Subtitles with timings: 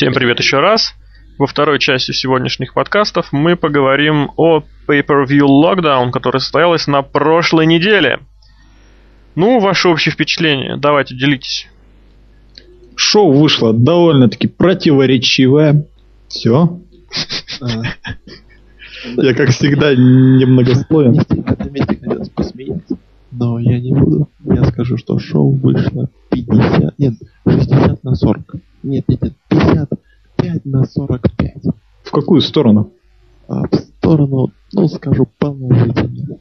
[0.00, 0.94] Всем привет еще раз.
[1.36, 8.20] Во второй части сегодняшних подкастов мы поговорим о Pay-Per-View Lockdown, которая состоялась на прошлой неделе.
[9.34, 11.68] Ну, ваши общие впечатления, давайте делитесь.
[12.96, 15.84] Шоу вышло довольно-таки противоречивое.
[16.28, 16.80] Все.
[17.60, 17.66] А.
[19.18, 21.22] Я, как всегда, немногословен.
[22.34, 22.96] Посмеяться.
[23.32, 24.28] Но я не буду.
[24.44, 26.98] Я скажу, что шоу вышло 50...
[26.98, 27.14] Нет,
[27.46, 28.56] 60 на 40.
[28.82, 31.54] Нет, нет, нет, 55 на 45.
[32.02, 32.90] В какую сторону?
[33.48, 36.38] А, в сторону, ну, скажу, положительно.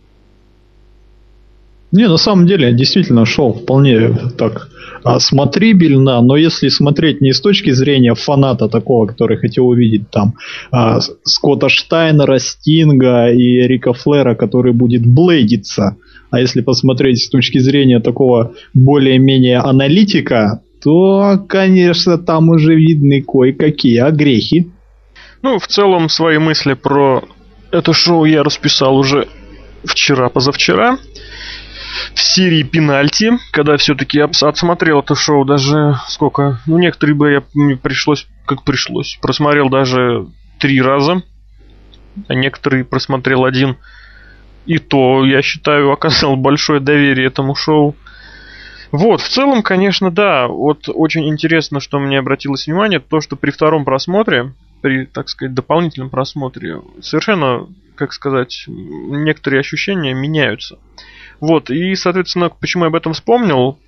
[1.92, 4.70] Не, на самом деле, действительно шел вполне так
[5.20, 10.36] смотрибельно, но если смотреть не с точки зрения фаната такого, который хотел увидеть там
[10.72, 15.96] а, Скотта Штайнера, Стинга и Рика Флера, который будет блейдиться,
[16.32, 23.98] а если посмотреть с точки зрения такого более-менее аналитика, то, конечно, там уже видны кое-какие
[24.00, 24.72] огрехи.
[25.42, 27.24] Ну, в целом, свои мысли про
[27.72, 29.28] это шоу я расписал уже
[29.84, 30.98] вчера-позавчера
[32.14, 37.44] в серии пенальти, когда все-таки отсмотрел это шоу даже сколько, ну некоторые бы я
[37.78, 40.28] пришлось, как пришлось, просмотрел даже
[40.60, 41.24] три раза,
[42.28, 43.78] а некоторые просмотрел один.
[44.70, 47.96] И то, я считаю, оказал большое доверие этому шоу.
[48.92, 50.48] Вот, в целом, конечно, да.
[50.48, 54.54] Вот очень интересно, что мне обратилось внимание, то, что при втором просмотре,
[54.84, 60.78] при, так сказать, дополнительном просмотре, совершенно, как сказать, некоторые ощущения меняются.
[61.40, 63.80] Вот, и, соответственно, почему я об этом вспомнил?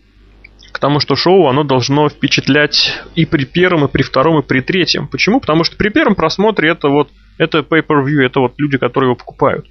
[0.72, 4.62] К тому, что шоу, оно должно впечатлять и при первом, и при втором, и при
[4.62, 5.08] третьем.
[5.08, 5.40] Почему?
[5.42, 9.68] Потому что при первом просмотре это вот, это pay-per-view, это вот люди, которые его покупают.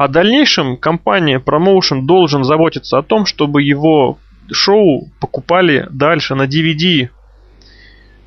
[0.00, 4.16] В дальнейшем компания, промоушен должен заботиться о том, чтобы его
[4.50, 7.10] шоу покупали дальше на DVD,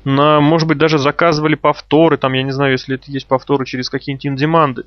[0.04, 3.90] на, может быть, даже заказывали повторы, там, я не знаю, если это есть повторы через
[3.90, 4.84] какие-нибудь индеманды.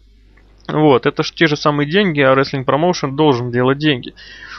[0.69, 4.13] Вот, это же те же самые деньги, а Wrestling Promotion должен делать деньги.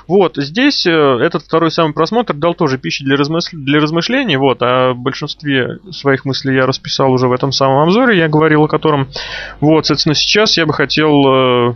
[0.07, 3.57] Вот, здесь э, этот второй самый просмотр дал тоже пищи для, размысл...
[3.57, 8.29] для размышлений, вот, о большинстве своих мыслей я расписал уже в этом самом обзоре, я
[8.29, 9.09] говорил о котором.
[9.61, 11.75] Вот, соответственно, сейчас я бы хотел э,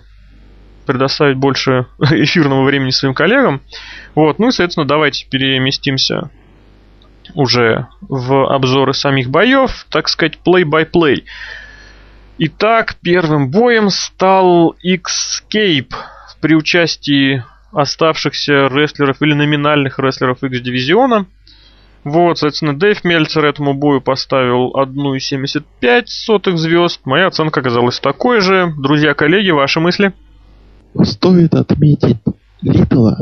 [0.86, 3.60] предоставить больше эфирного времени своим коллегам.
[4.14, 6.30] Вот, ну и, соответственно, давайте переместимся
[7.34, 11.24] уже в обзоры самих боев, так сказать, play-by-play.
[12.38, 15.94] Итак, первым боем стал X-Cape
[16.40, 21.26] при участии оставшихся рестлеров или номинальных рестлеров X-дивизиона.
[22.04, 27.00] Вот, соответственно, Дэйв Мельцер этому бою поставил 1,75 сотых звезд.
[27.04, 28.74] Моя оценка оказалась такой же.
[28.76, 30.12] Друзья-коллеги, ваши мысли?
[31.02, 32.18] Стоит отметить
[32.60, 33.18] Литла,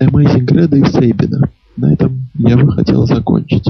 [0.00, 1.50] Amazing Red и Сейбина.
[1.76, 3.66] На этом я бы хотел закончить.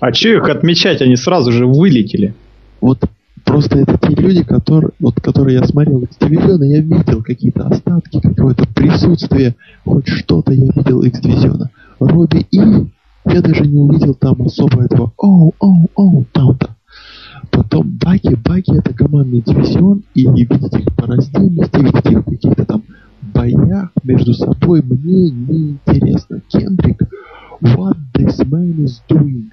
[0.00, 1.00] А че их отмечать?
[1.00, 2.34] Они сразу же вылетели.
[2.80, 2.98] Вот
[3.44, 8.66] просто это те люди, которые, вот, которые я смотрел дивизиона, я видел какие-то остатки, какое-то
[8.66, 11.70] присутствие, хоть что-то я видел дивизиона.
[12.00, 16.76] Робби И, я даже не увидел там особо этого оу, оу, оу, там-то.
[17.50, 22.64] Потом Баки, Баки это командный дивизион, и видеть их по раздельности, видеть их в каких-то
[22.64, 22.82] там
[23.34, 26.40] боях между собой мне не интересно.
[26.48, 27.02] Кендрик,
[27.60, 29.50] what this man is doing?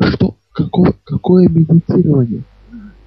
[0.00, 2.42] Что, какое, какое медитирование?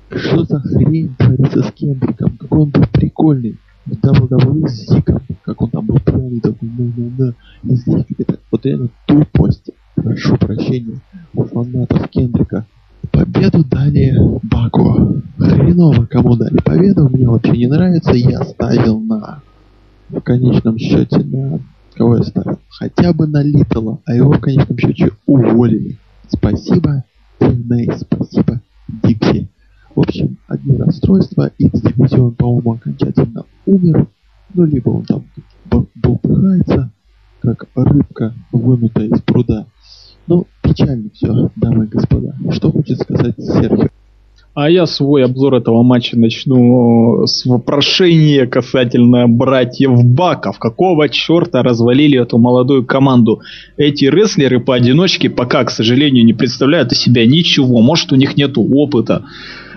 [0.10, 2.38] Что за хрень творится с Кендриком?
[2.38, 3.58] Какой он был прикольный.
[3.86, 7.34] В WWE с Зиком, как он там был пьяный, такой, ну, ну, ну.
[7.64, 9.72] И здесь какая-то вот реально тупость.
[9.96, 11.00] Прошу прощения
[11.34, 12.66] у фанатов Кендрика
[13.12, 15.22] победу дали Баку.
[15.38, 18.14] Хреново кому дали победу, мне вообще не нравится.
[18.14, 19.42] Я ставил на...
[20.10, 21.60] В конечном счете на...
[21.96, 22.60] Кого я ставил?
[22.70, 25.98] Хотя бы на Литла, а его в конечном счете уволили.
[26.30, 27.04] Спасибо,
[27.40, 28.62] Тиней, спасибо,
[29.04, 29.50] Дикси.
[29.96, 34.08] В общем, одни расстройства, X-дивизион, по-моему, окончательно умер.
[34.54, 35.24] Ну, либо он там
[35.96, 36.92] болтыхается,
[37.42, 39.66] как рыбка, вынутая из пруда.
[40.68, 42.36] Печально все, дамы и господа.
[42.52, 43.88] Что хочет сказать Серхио?
[44.60, 50.58] А я свой обзор этого матча начну с вопрошения касательно братьев Баков.
[50.58, 53.42] Какого черта развалили эту молодую команду?
[53.78, 57.84] Эти рестлеры поодиночке пока, к сожалению, не представляют из себя ничего.
[57.84, 59.26] Может, у них нету опыта.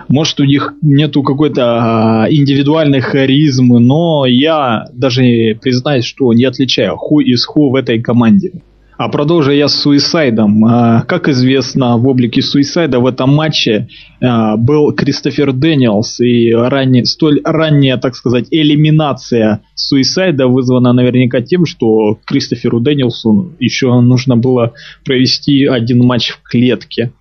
[0.07, 6.97] Может, у них нету какой-то а, индивидуальной харизмы, но я даже признаюсь, что не отличаю
[6.97, 8.53] ху из ху в этой команде.
[9.03, 10.63] А продолжу я с Суисайдом.
[10.63, 13.87] А, как известно, в облике Суисайда в этом матче
[14.21, 16.19] а, был Кристофер Дэниелс.
[16.19, 23.99] И ранее, столь ранняя, так сказать, элиминация Суисайда вызвана наверняка тем, что Кристоферу Дэниелсу еще
[24.01, 27.11] нужно было провести один матч в клетке.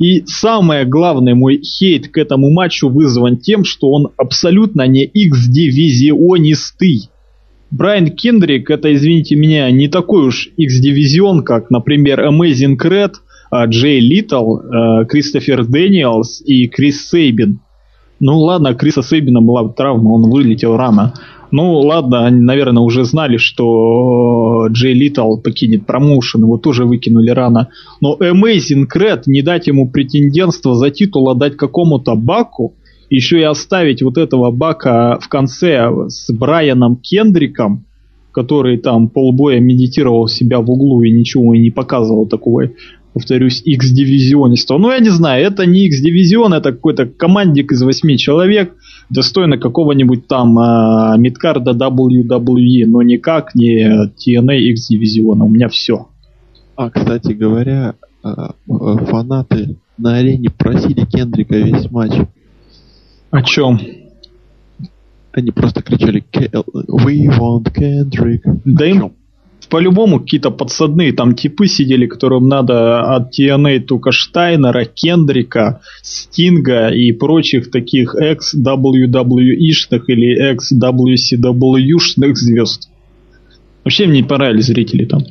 [0.00, 7.10] И самое главное, мой хейт к этому матчу вызван тем, что он абсолютно не X-дивизионистый.
[7.76, 13.12] Брайан Кендрик, это, извините меня, не такой уж X-дивизион, как, например, Amazing Red,
[13.50, 17.60] а, Джей Литтл, а, Кристофер Дэниелс и Крис Сейбин.
[18.18, 21.12] Ну ладно, Криса Сейбина была травма, он вылетел рано.
[21.50, 27.68] Ну ладно, они, наверное, уже знали, что Джей Литтл покинет промоушен, его тоже выкинули рано.
[28.00, 32.74] Но Amazing Red не дать ему претендентство за титул, а дать какому-то Баку,
[33.10, 37.84] еще и оставить вот этого Бака в конце с Брайаном Кендриком,
[38.32, 42.70] который там полбоя медитировал себя в углу и ничего не показывал такого
[43.16, 44.76] повторюсь, X-дивизиониста.
[44.76, 48.74] Ну, я не знаю, это не X-дивизион, это какой-то командик из восьми человек,
[49.08, 55.46] достойно какого-нибудь там э, мидкарда WWE, но никак не TNA X-дивизиона.
[55.46, 56.08] У меня все.
[56.76, 58.28] А, кстати говоря, э,
[58.66, 62.12] фанаты на арене просили Кендрика весь матч.
[63.30, 63.80] О чем?
[65.32, 68.40] Они просто кричали «We want Kendrick».
[68.64, 69.12] Да им
[69.68, 77.12] по-любому какие-то подсадные там типы сидели, которым надо от TNA только Штайнера, Кендрика, Стинга и
[77.12, 82.88] прочих таких ex-WWE-шных или ex-WCW-шных звезд.
[83.84, 85.22] Вообще мне не понравились зрители там.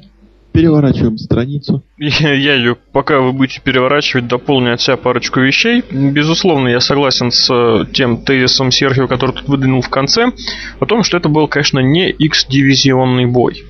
[0.56, 1.84] Переворачиваем страницу.
[1.98, 5.84] Я, я ее, пока вы будете переворачивать, дополню от себя парочку вещей.
[5.92, 10.32] Безусловно, я согласен с э, тем тезисом Серхио, который тут выдвинул в конце,
[10.80, 13.66] о том, что это был, конечно, не X-дивизионный бой.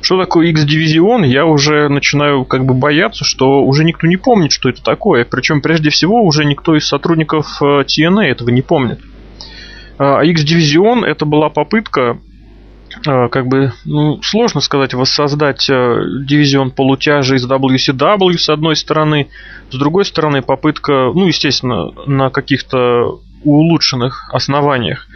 [0.00, 4.68] Что такое X-дивизион, я уже начинаю как бы бояться, что уже никто не помнит, что
[4.68, 5.24] это такое.
[5.24, 8.98] Причем, прежде всего, уже никто из сотрудников TNA э, этого не помнит.
[9.98, 12.18] А X-дивизион это была попытка
[13.02, 19.28] как бы, ну, сложно сказать, воссоздать э, дивизион полутяжа из WCW с одной стороны,
[19.70, 25.06] с другой стороны попытка, ну, естественно, на каких-то улучшенных основаниях.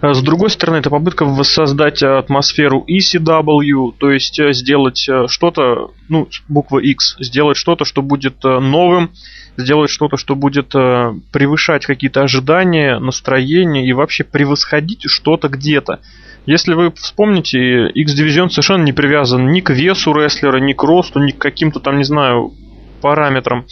[0.00, 6.28] С другой стороны, это попытка воссоздать атмосферу ECW, то есть э, сделать э, что-то, ну,
[6.48, 9.10] буква X, сделать что-то, что будет э, новым,
[9.56, 16.00] сделать что-то, что будет превышать какие-то ожидания, настроения и вообще превосходить что-то где-то.
[16.46, 21.30] Если вы вспомните, X-дивизион совершенно не привязан ни к весу рестлера, ни к росту, ни
[21.30, 22.52] к каким-то там, не знаю,
[23.00, 23.64] параметрам.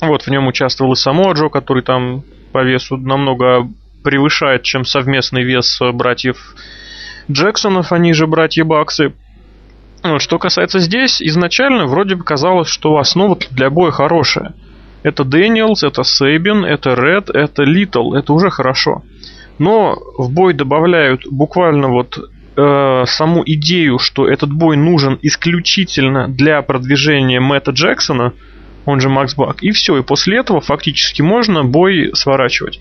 [0.00, 2.22] Вот в нем участвовал и само Джо, который там
[2.52, 3.68] по весу намного
[4.02, 6.54] превышает, чем совместный вес братьев
[7.30, 9.14] Джексонов, они же братья Баксы.
[10.02, 14.54] Вот, что касается здесь, изначально вроде бы казалось, что основа для боя хорошая.
[15.02, 19.02] Это Дэниелс, это Сейбин, это Ред, это Литл, это уже хорошо.
[19.60, 22.18] Но в бой добавляют буквально вот
[22.56, 28.32] э, саму идею, что этот бой нужен исключительно для продвижения Мэтта Джексона,
[28.86, 32.80] он же Макс Бак, и все, и после этого фактически можно бой сворачивать.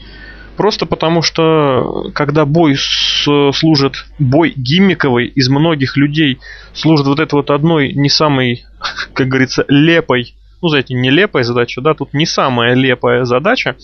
[0.56, 6.40] Просто потому что, когда бой с, служит, бой гиммиковый из многих людей
[6.72, 8.64] служит вот этой вот одной не самой,
[9.14, 13.75] как говорится, лепой, ну, знаете, не лепая задача, да, тут не самая лепая задача,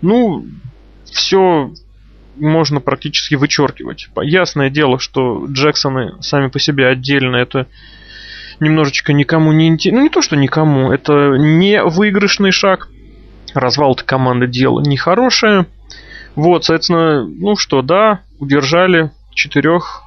[0.00, 0.46] ну,
[1.06, 1.72] все
[2.36, 4.08] можно практически вычеркивать.
[4.22, 7.66] Ясное дело, что Джексоны сами по себе отдельно это
[8.60, 9.98] немножечко никому не интересно.
[9.98, 12.88] Ну, не то, что никому, это не выигрышный шаг.
[13.54, 15.66] Развал-то команды дело нехорошее.
[16.34, 20.02] Вот, соответственно, ну что, да, удержали четырех,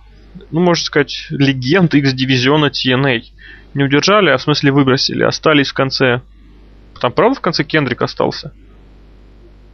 [0.52, 3.24] ну, можно сказать, легенд X-дивизиона TNA.
[3.74, 6.22] Не удержали, а в смысле выбросили, остались в конце.
[7.02, 8.52] Там, правда, в конце Кендрик остался?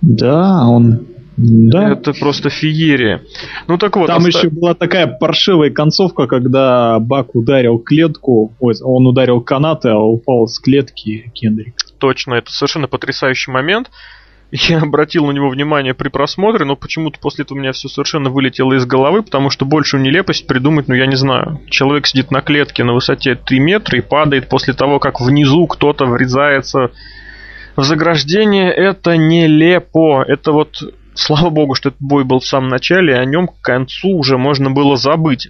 [0.02, 1.92] Да, он да.
[1.92, 3.22] Это просто феерия.
[3.68, 4.08] Ну так вот.
[4.08, 4.40] Там оста...
[4.40, 10.48] еще была такая паршивая концовка, когда Бак ударил клетку, ой, он ударил канаты, а упал
[10.48, 11.76] с клетки Кендрик.
[12.00, 13.90] Точно, это совершенно потрясающий момент.
[14.52, 18.30] Я обратил на него внимание при просмотре, но почему-то после этого у меня все совершенно
[18.30, 21.60] вылетело из головы, потому что большую нелепость придумать, ну я не знаю.
[21.70, 26.06] Человек сидит на клетке на высоте 3 метра и падает после того, как внизу кто-то
[26.06, 26.92] врезается
[27.76, 28.72] в заграждение.
[28.72, 30.24] Это нелепо.
[30.24, 30.82] Это вот,
[31.16, 34.38] слава богу, что этот бой был в самом начале, и о нем к концу уже
[34.38, 35.50] можно было забыть.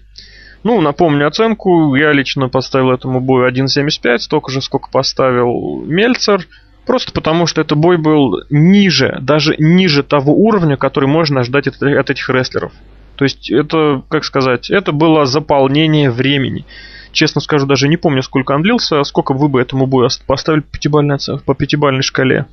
[0.63, 6.47] Ну, напомню оценку, я лично поставил этому бою 1.75, столько же, сколько поставил Мельцер–
[6.85, 11.81] Просто потому, что этот бой был ниже, даже ниже того уровня, который можно ожидать от,
[11.81, 12.73] от этих рестлеров.
[13.15, 16.65] То есть это, как сказать, это было заполнение времени.
[17.11, 21.17] Честно скажу, даже не помню, сколько он длился, сколько вы бы этому бою поставили пятибалльной,
[21.45, 22.45] по пятибалльной шкале.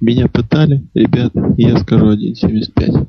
[0.00, 3.06] Меня пытали, ребят, я скажу 1.75.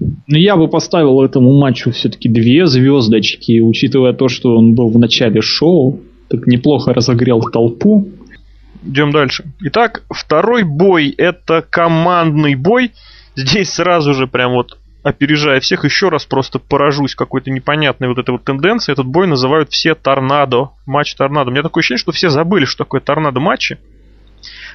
[0.00, 4.98] Ну, я бы поставил этому матчу все-таки две звездочки, учитывая то, что он был в
[4.98, 8.08] начале шоу так неплохо разогрел толпу.
[8.84, 9.44] Идем дальше.
[9.60, 12.92] Итак, второй бой это командный бой.
[13.34, 18.30] Здесь сразу же прям вот опережая всех, еще раз просто поражусь какой-то непонятной вот этой
[18.32, 18.92] вот тенденцией.
[18.92, 21.50] Этот бой называют все торнадо, матч торнадо.
[21.50, 23.78] У меня такое ощущение, что все забыли, что такое торнадо матчи.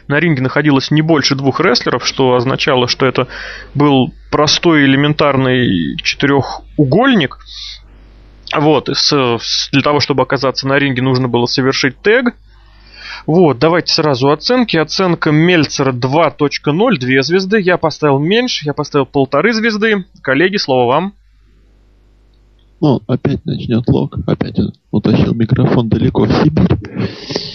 [0.08, 3.28] На ринге находилось не больше двух рестлеров, что означало, что это
[3.74, 7.38] был простой элементарный четырехугольник.
[8.56, 12.36] Вот, с, для того, чтобы оказаться на ринге, нужно было совершить тег.
[13.26, 14.76] Вот, давайте сразу оценки.
[14.76, 17.62] Оценка Мельцера 2.0, 2 звезды.
[17.62, 20.06] Я поставил меньше, я поставил полторы звезды.
[20.22, 21.14] Коллеги, слово вам.
[22.82, 27.53] Ну, опять начнет лог, опять он утащил микрофон далеко в Сибирь.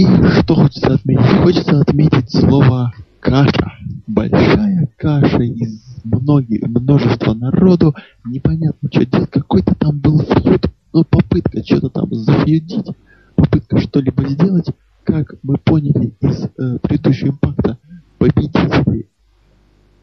[0.00, 0.06] И
[0.40, 1.42] что хочется отметить?
[1.42, 3.72] Хочется отметить слово каша.
[4.06, 7.94] Большая каша из многих, множества народу.
[8.24, 9.28] Непонятно, что делать.
[9.28, 10.70] Какой-то там был фьюд.
[10.94, 12.86] Ну, попытка что-то там зафьюдить.
[13.34, 14.68] Попытка что-либо сделать.
[15.04, 17.76] Как мы поняли из э, предыдущего импакта,
[18.16, 19.06] победители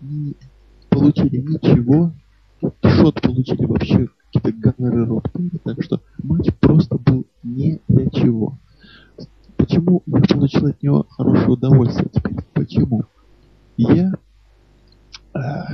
[0.01, 0.35] не
[0.89, 2.11] получили ничего.
[2.83, 5.21] Шот получили вообще какие-то гонорары.
[5.63, 8.59] Так что матч просто был не для чего.
[9.57, 12.37] Почему я получил от него хорошее удовольствие теперь?
[12.53, 13.03] Почему?
[13.75, 14.13] Я...
[15.33, 15.65] А,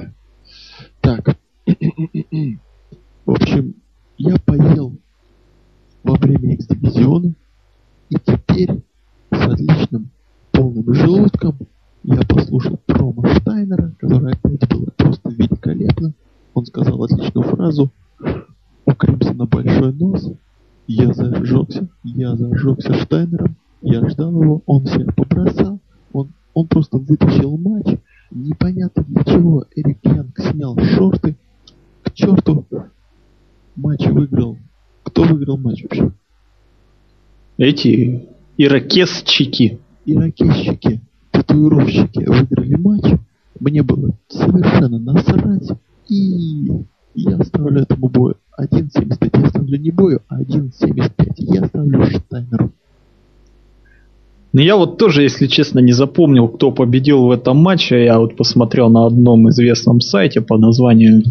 [1.02, 1.38] так.
[1.66, 3.75] В общем,
[4.18, 4.96] я поел
[6.04, 7.34] во время экс-дивизиона,
[8.10, 8.84] и теперь
[9.32, 10.10] с отличным
[10.52, 11.58] полным желудком
[12.04, 16.13] я послушал промо Штайнера, которое опять было просто великолепно.
[16.54, 17.92] Он сказал отличную фразу
[18.86, 20.30] у Кримсона большой нос.
[20.88, 25.80] Я зажегся, я зажегся Штайнером, я ждал его, он всех побросал,
[26.13, 28.00] он, он просто вытащил матч.
[28.32, 31.36] Непонятно для чего Эрик Янг снял шорты.
[32.02, 32.66] К черту
[33.75, 34.58] матч выиграл.
[35.04, 36.12] Кто выиграл матч вообще?
[37.58, 39.80] Эти ирокесчики.
[40.06, 43.20] Ирокесчики, татуировщики выиграли матч.
[43.60, 45.78] Мне было совершенно насрать.
[46.08, 46.72] И
[47.16, 49.42] я ставлю этому бою 1.75.
[49.42, 51.34] Я ставлю не бою, а 1.75.
[51.38, 52.72] Я ставлю Штайнеру.
[54.54, 58.06] Но я вот тоже, если честно, не запомнил, кто победил в этом матче.
[58.06, 61.24] Я вот посмотрел на одном известном сайте по названию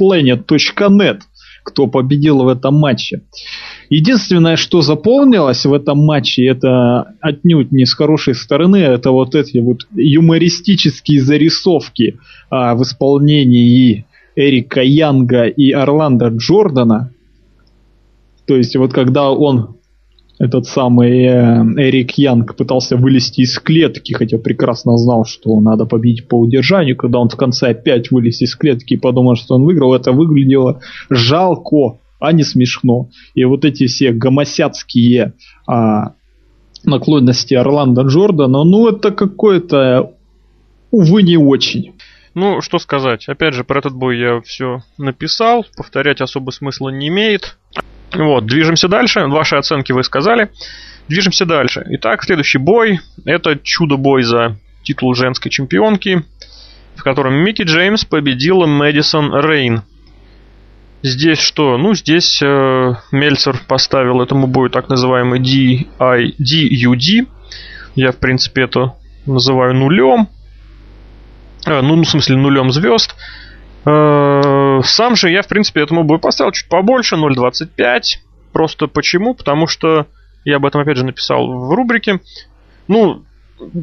[0.00, 1.20] vsplanet.net,
[1.62, 3.22] кто победил в этом матче.
[3.90, 9.58] Единственное, что запомнилось в этом матче, это отнюдь не с хорошей стороны, это вот эти
[9.58, 12.18] вот юмористические зарисовки
[12.50, 17.12] а, в исполнении Эрика Янга и Орландо Джордана.
[18.48, 19.76] То есть вот когда он
[20.42, 26.26] этот самый э, Эрик Янг пытался вылезти из клетки, хотя прекрасно знал, что надо победить
[26.26, 26.96] по удержанию.
[26.96, 30.80] Когда он в конце опять вылез из клетки и подумал, что он выиграл, это выглядело
[31.08, 33.08] жалко, а не смешно.
[33.36, 35.34] И вот эти все гомосяцкие
[35.68, 36.14] а,
[36.82, 40.14] наклонности Орландо Джордана, ну это какое-то,
[40.90, 41.92] увы, не очень.
[42.34, 43.28] Ну, что сказать.
[43.28, 45.64] Опять же, про этот бой я все написал.
[45.76, 47.58] Повторять особо смысла не имеет.
[48.14, 49.26] Вот, движемся дальше.
[49.26, 50.50] Ваши оценки вы сказали.
[51.08, 51.84] Движемся дальше.
[51.90, 53.00] Итак, следующий бой.
[53.24, 56.24] Это чудо-бой за титул женской чемпионки,
[56.96, 59.82] в котором Микки Джеймс победила Мэдисон Рейн.
[61.02, 61.78] Здесь что?
[61.78, 67.26] Ну, здесь э, Мельцер поставил этому бою так называемый DI, DUD.
[67.96, 68.94] Я, в принципе, это
[69.26, 70.28] называю нулем.
[71.66, 73.16] Э, ну, в смысле, нулем звезд.
[73.84, 73.90] Э,
[74.82, 78.02] сам же я, в принципе, этому бою поставил чуть побольше, 0.25.
[78.52, 79.34] Просто почему?
[79.34, 80.06] Потому что
[80.44, 82.20] я об этом, опять же, написал в рубрике.
[82.88, 83.24] Ну,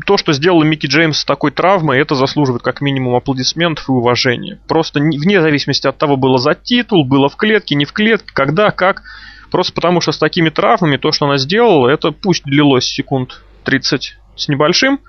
[0.05, 4.59] то, что сделала Микки Джеймс с такой травмой, это заслуживает как минимум аплодисментов и уважения.
[4.67, 8.71] Просто вне зависимости от того, было за титул, было в клетке, не в клетке, когда,
[8.71, 9.03] как.
[9.51, 14.17] Просто потому что с такими травмами то, что она сделала, это пусть длилось секунд 30
[14.35, 14.99] с небольшим,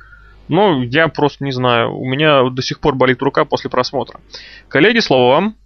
[0.49, 1.95] но я просто не знаю.
[1.95, 4.21] У меня до сих пор болит рука после просмотра.
[4.69, 5.57] Коллеги, слово вам.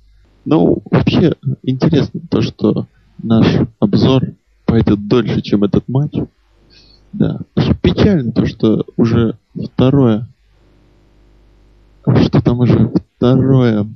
[0.45, 2.87] Ну, вообще, интересно то, что
[3.23, 3.47] наш
[3.79, 4.33] обзор
[4.67, 6.13] пойдет дольше, чем этот матч.
[7.13, 7.41] Да.
[7.83, 10.29] Печально то, что уже второе...
[12.07, 13.87] Что там уже второе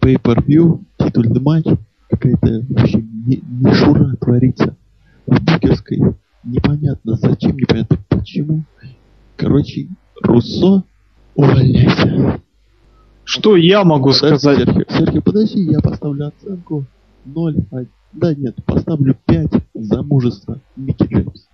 [0.00, 1.64] pay-per-view, титульный матч,
[2.08, 4.76] какая-то вообще мишура творится
[5.26, 5.98] в букерской.
[6.44, 8.62] Непонятно зачем, непонятно почему.
[9.36, 9.88] Короче,
[10.22, 10.84] Руссо,
[11.34, 12.40] увольняйся.
[13.26, 14.64] Что я могу подожди, сказать?
[14.64, 16.84] Серхио, Серхио, подожди, я поставлю оценку
[17.24, 17.78] 0, а,
[18.12, 21.46] да нет, поставлю 5 за мужество Микки Джеймс.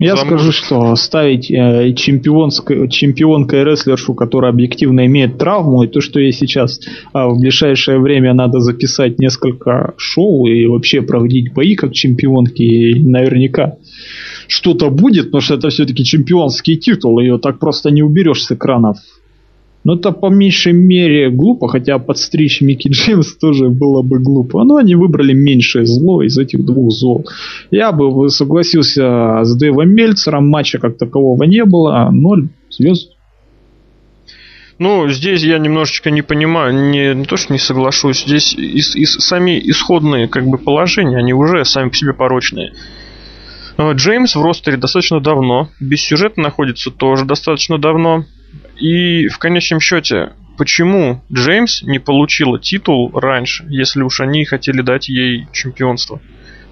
[0.00, 0.64] Я за скажу, мужество.
[0.66, 6.80] что ставить э, чемпионской, чемпионкой рестлершу, которая объективно имеет травму, и то, что ей сейчас
[6.80, 13.76] э, в ближайшее время надо записать несколько шоу и вообще проводить бои как чемпионки, наверняка
[14.48, 18.98] что-то будет, потому что это все-таки чемпионский титул, ее так просто не уберешь с экранов.
[19.84, 24.62] Но это по меньшей мере глупо, хотя подстричь Микки Джеймс тоже было бы глупо.
[24.64, 27.26] Но они выбрали меньшее зло из этих двух зол.
[27.70, 33.12] Я бы согласился с Дэйвом Мельцером, матча как такового не было, ноль звезд.
[34.78, 39.12] Ну, здесь я немножечко не понимаю, не, не то, что не соглашусь, здесь из, из,
[39.12, 42.72] сами исходные как бы положения, они уже сами по себе порочные.
[43.78, 48.24] Джеймс в ростере достаточно давно, без сюжета находится тоже достаточно давно.
[48.76, 55.08] И в конечном счете, почему Джеймс не получила титул раньше, если уж они хотели дать
[55.08, 56.20] ей чемпионство?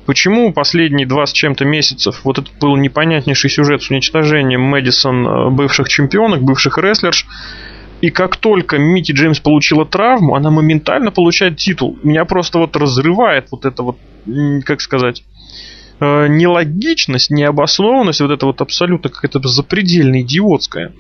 [0.07, 5.51] Почему последние два с чем-то месяцев вот этот был непонятнейший сюжет с уничтожением Мэдисон э,
[5.51, 7.27] бывших чемпионок, бывших рестлерш,
[8.01, 11.99] и как только Мити Джеймс получила травму, она моментально получает титул.
[12.03, 13.99] Меня просто вот разрывает вот это вот,
[14.65, 15.23] как сказать,
[16.01, 20.93] э, нелогичность, необоснованность, вот это вот абсолютно какая-то запредельно идиотская.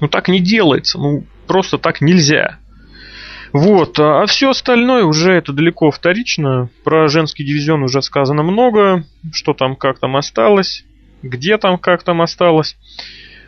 [0.00, 2.58] Ну так не делается, ну просто так нельзя.
[3.52, 6.68] Вот, а, а все остальное уже это далеко вторично.
[6.84, 10.84] Про женский дивизион уже сказано много, что там, как там осталось,
[11.22, 12.76] где там, как там осталось.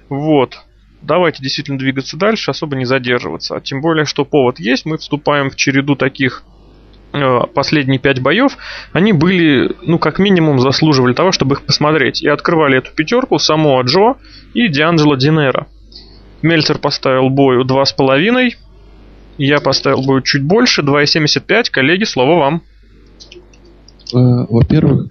[0.08, 0.58] Вот
[1.02, 3.56] давайте действительно двигаться дальше, особо не задерживаться.
[3.56, 6.44] А тем более, что повод есть, мы вступаем в череду таких
[7.12, 8.56] э, последние пять боев,
[8.92, 12.22] они были, ну, как минимум, заслуживали того, чтобы их посмотреть.
[12.22, 14.16] И открывали эту пятерку Самоа Джо
[14.54, 15.66] и Дианджело Динера.
[16.42, 18.52] Мельцер поставил бою 2,5.
[19.38, 21.70] Я поставил бою чуть больше, 2,75.
[21.70, 22.62] Коллеги, слово вам.
[24.14, 25.08] Э, во-первых,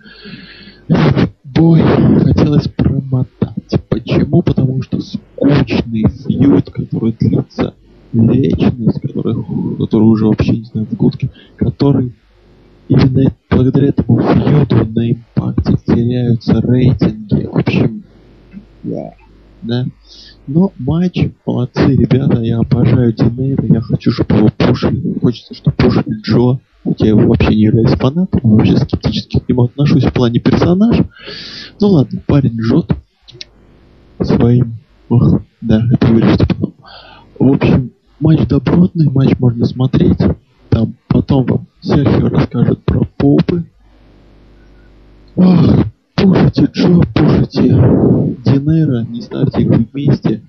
[1.43, 1.81] бой
[2.23, 3.53] хотелось промотать.
[3.89, 4.41] Почему?
[4.41, 7.73] Потому что скучный фьюд, который длится
[8.13, 9.35] вечность, который,
[9.77, 12.13] который уже вообще не знаю, в гудке, который
[12.87, 17.45] именно благодаря этому фьюду на импакте теряются рейтинги.
[17.45, 18.03] В общем,
[18.83, 19.11] yeah.
[19.61, 19.85] Да.
[20.47, 26.21] Но матч, молодцы ребята, я обожаю Динейра, я хочу, чтобы его пушили, хочется, чтобы пушили
[26.21, 30.39] Джо, хотя я его вообще не являюсь фанатом, вообще скептически к нему отношусь в плане
[30.39, 31.09] персонажа.
[31.81, 32.91] Ну ладно, парень жжет,
[34.21, 34.77] своим...
[35.09, 36.73] Ох, да, это вырежете потом.
[37.39, 40.19] В общем, матч добротный, матч можно смотреть.
[40.69, 43.65] Там потом вам Серхио расскажет про попы.
[45.35, 45.85] Ох,
[46.27, 47.61] пушите Джо, пушите
[48.43, 50.41] Динейра, не ставьте их вместе.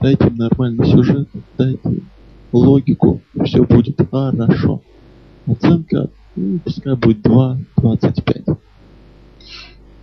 [0.00, 2.02] Дайте им нормальный сюжет, дайте
[2.52, 4.80] логику, все будет хорошо.
[5.46, 8.56] Оценка, ну, пускай будет 2.25.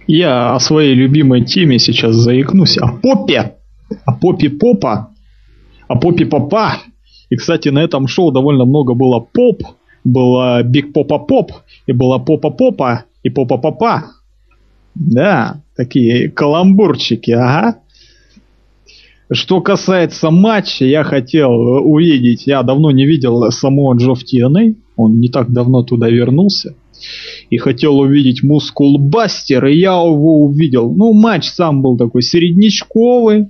[0.07, 2.77] Я о своей любимой теме сейчас заикнусь.
[2.77, 3.55] О попе!
[4.05, 5.11] О попе попа!
[5.88, 6.77] О попе попа!
[7.29, 9.63] И, кстати, на этом шоу довольно много было поп,
[10.03, 11.51] было Биг Попа Поп,
[11.88, 14.03] и было Попа Попа, и Попа Попа.
[14.95, 17.79] Да, такие каламбурчики, ага.
[19.31, 24.23] Что касается матча, я хотел увидеть, я давно не видел самого Джо в
[24.95, 26.75] он не так давно туда вернулся
[27.49, 30.93] и хотел увидеть мускулбастер, и я его увидел.
[30.93, 33.49] Ну, матч сам был такой среднячковый,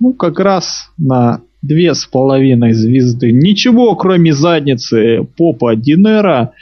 [0.00, 3.32] ну, как раз на две с половиной звезды.
[3.32, 6.52] Ничего, кроме задницы попа Динера,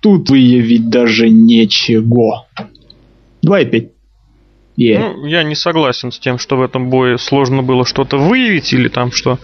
[0.00, 2.46] тут выявить даже ничего.
[3.46, 3.90] 2,5.
[4.76, 4.98] Yeah.
[4.98, 8.88] Ну, я не согласен с тем, что в этом бое сложно было что-то выявить или
[8.88, 9.38] там что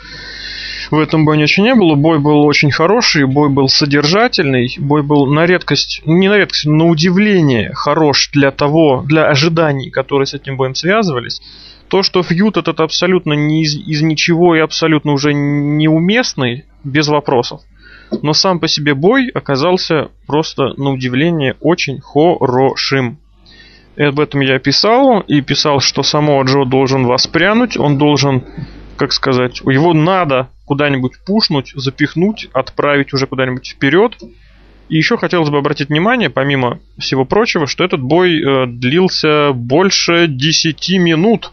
[0.91, 1.95] в этом бою ничего не было.
[1.95, 6.87] Бой был очень хороший, бой был содержательный, бой был на редкость, не на редкость, на
[6.87, 11.41] удивление хорош для того, для ожиданий, которые с этим боем связывались.
[11.89, 17.61] То, что фьют этот абсолютно не из, из ничего и абсолютно уже неуместный, без вопросов.
[18.23, 23.20] Но сам по себе бой оказался просто на удивление очень хорошим.
[24.01, 28.45] И об этом я писал, и писал, что самого Джо должен воспрянуть, он должен,
[28.97, 34.17] как сказать, его надо куда-нибудь пушнуть, запихнуть, отправить уже куда-нибудь вперед.
[34.89, 40.29] И еще хотелось бы обратить внимание, помимо всего прочего, что этот бой э, длился больше
[40.29, 41.53] 10 минут.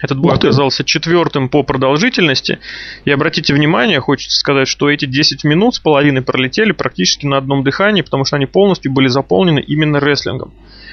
[0.00, 2.58] Этот бой оказался четвертым по продолжительности.
[3.04, 7.62] И обратите внимание, хочется сказать, что эти 10 минут с половиной пролетели практически на одном
[7.62, 10.52] дыхании, потому что они полностью были заполнены именно рестлингом.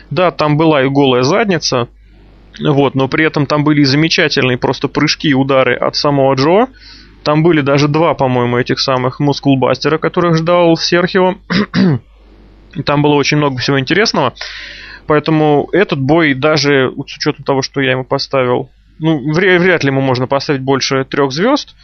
[0.10, 1.88] Да, там была и голая задница,
[2.60, 6.68] вот, но при этом там были замечательные просто прыжки и удары от самого Джо.
[7.24, 11.36] Там были даже два, по-моему, этих самых мускулбастера, которых ждал Серхио.
[12.86, 14.34] Там было очень много всего интересного.
[15.08, 20.02] Поэтому этот бой, даже с учетом того, что я ему поставил, ну, вряд ли ему
[20.02, 21.76] можно поставить больше трех звезд.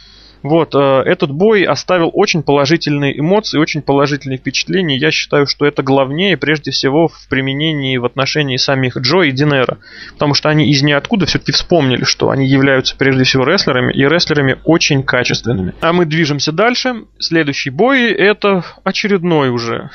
[0.42, 4.96] Вот, э, этот бой оставил очень положительные эмоции, очень положительные впечатления.
[4.96, 9.78] Я считаю, что это главнее, прежде всего, в применении в отношении самих Джо и Динера.
[10.14, 14.58] Потому что они из ниоткуда все-таки вспомнили, что они являются прежде всего рестлерами, и рестлерами
[14.64, 15.74] очень качественными.
[15.80, 17.04] А мы движемся дальше.
[17.18, 19.90] Следующий бой это очередной уже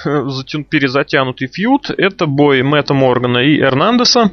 [0.69, 1.89] перезатянутый фьюд.
[1.97, 4.31] Это бой Мэтта Моргана и Эрнандеса,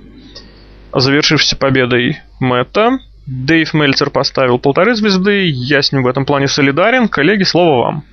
[0.92, 2.98] завершившийся победой Мэтта.
[3.26, 7.08] Дэйв Мельцер поставил полторы звезды, я с ним в этом плане солидарен.
[7.08, 8.04] Коллеги, слово вам.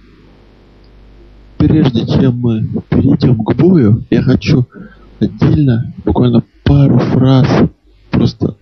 [1.58, 4.65] Прежде чем мы перейдем к бою, я хочу
[5.19, 7.69] отдельно, буквально пару фраз
[8.10, 8.56] просто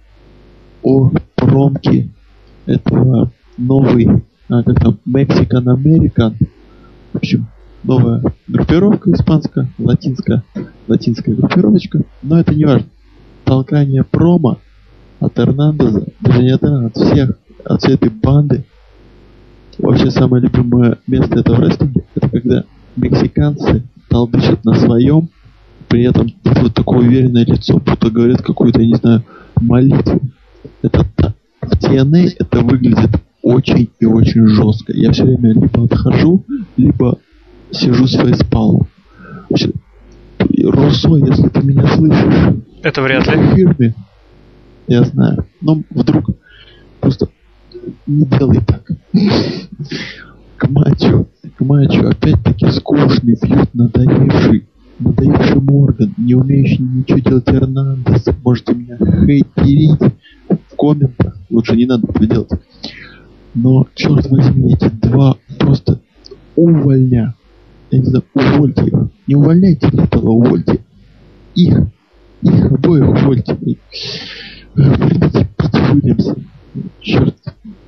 [0.81, 2.09] о промке
[2.65, 6.35] этого новый, а, как там, Mexican American.
[7.13, 7.47] В общем,
[7.83, 10.43] новая группировка испанская, латинская,
[10.87, 12.87] латинская группировочка, но это не важно.
[13.45, 14.57] Толкание промо
[15.19, 18.63] от Эрнандеза, даже не от Эрнандеза, от всех, от всей этой банды.
[19.77, 22.63] Вообще самое любимое место этого рестлинга, это когда
[22.95, 25.29] мексиканцы толдычат на своем,
[25.87, 29.23] при этом вот такое уверенное лицо, будто говорят какую-то, я не знаю,
[29.59, 30.19] молитву.
[30.81, 31.05] Это
[31.61, 34.93] в TNA это выглядит очень и очень жестко.
[34.93, 36.45] Я все время либо отхожу,
[36.77, 37.17] либо
[37.71, 38.87] сижу с фейспалом.
[40.39, 43.37] Руссо, если ты меня слышишь, это вряд ли.
[43.37, 43.95] В фирме,
[44.89, 45.45] я знаю.
[45.61, 46.31] Но вдруг
[46.99, 47.29] просто
[48.07, 48.83] не делай так.
[50.57, 54.67] К матчу, к матчу опять-таки скучный фьют, надоевший,
[54.99, 58.25] надоевший Морган, не умеющий ничего делать Эрнандес.
[58.43, 60.13] Можете меня хейтерить
[60.49, 61.37] в комментах.
[61.49, 62.51] Лучше не надо это делать.
[63.53, 65.99] Но, черт возьми, эти два просто
[66.55, 67.35] увольня.
[67.91, 68.93] Я не знаю, увольте их.
[69.27, 70.79] Не увольняйте Литала, увольте
[71.55, 71.87] их.
[72.41, 73.57] Их обоих увольте.
[74.75, 76.35] Уильямса.
[77.01, 77.35] Черт.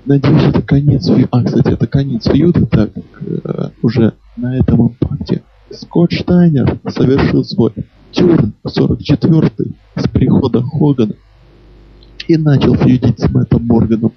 [0.06, 1.28] Надеюсь, это конец фьюда.
[1.32, 7.44] А, кстати, это конец фьюда, так как э, уже на этом импакте Скотт Штайнер совершил
[7.44, 7.72] свой
[8.12, 11.14] тюрн 44-й с прихода Хогана
[12.28, 14.14] и начал фьюдить с Мэттом Морганом.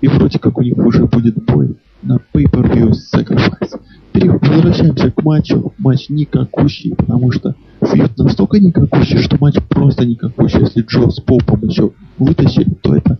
[0.00, 3.80] И вроде как у них уже будет бой на Pay-Per-View Sacrifice.
[4.12, 5.72] Возвращаемся к матчу.
[5.78, 7.54] Матч никакущий, потому что
[7.86, 10.60] фьюд настолько никакущий, что матч просто никакущий.
[10.60, 13.18] Если Джо с Попом еще вытащили, то это,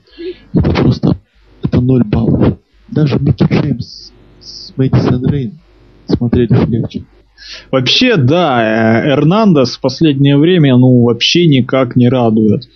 [0.54, 1.16] это просто
[1.62, 2.58] это 0 баллов.
[2.88, 5.58] Даже Микки Джеймс с Мэдисон Рейн
[6.06, 7.04] смотрели легче.
[7.70, 12.68] Вообще, да, э, Эрнандес в последнее время, ну, вообще никак не радует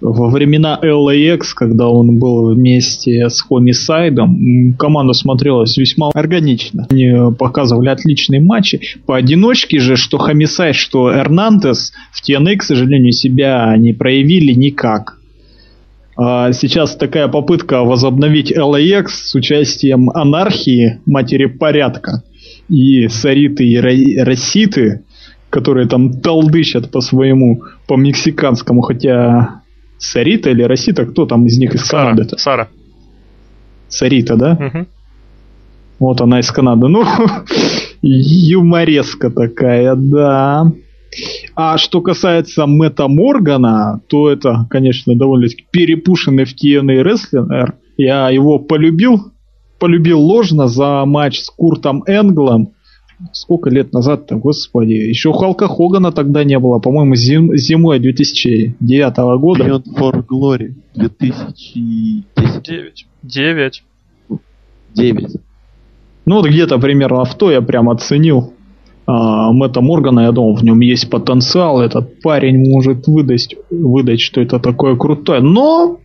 [0.00, 6.86] во времена LAX, когда он был вместе с Хомисайдом, команда смотрелась весьма органично.
[6.90, 8.80] Они показывали отличные матчи.
[9.06, 15.18] Поодиночке же, что Хомисайд, что Эрнандес в TNA, к сожалению, себя не проявили никак.
[16.18, 22.22] А сейчас такая попытка возобновить LAX с участием анархии, матери порядка,
[22.68, 25.04] и Сариты и Раситы,
[25.50, 29.62] которые там толдычат по своему, по мексиканскому, хотя
[29.98, 32.22] Сарита или Росита, кто там из них из Сара, Канады?
[32.22, 32.38] -то?
[32.38, 32.68] Сара.
[33.88, 34.52] Сарита, да?
[34.52, 34.86] Угу.
[35.98, 36.88] Вот она из Канады.
[36.88, 37.04] Ну,
[38.02, 40.70] юмореска такая, да.
[41.54, 47.74] А что касается Мэтта Моргана, то это, конечно, довольно перепушенный в TNA рестлер.
[47.96, 49.32] Я его полюбил,
[49.78, 52.74] полюбил ложно за матч с Куртом Энглом
[53.32, 54.92] сколько лет назад-то, господи.
[54.92, 59.64] Еще Халка Хогана тогда не было, по-моему, зим, зимой 2009 года.
[59.64, 62.24] Beyond for Glory 2010.
[62.62, 63.06] 9.
[63.22, 63.84] 9.
[64.94, 65.36] 9.
[66.26, 68.52] Ну вот где-то примерно в то я прям оценил
[69.06, 74.40] а, Мэтта Моргана, я думал, в нем есть потенциал, этот парень может выдать, выдать, что
[74.40, 75.40] это такое крутое.
[75.40, 76.00] Но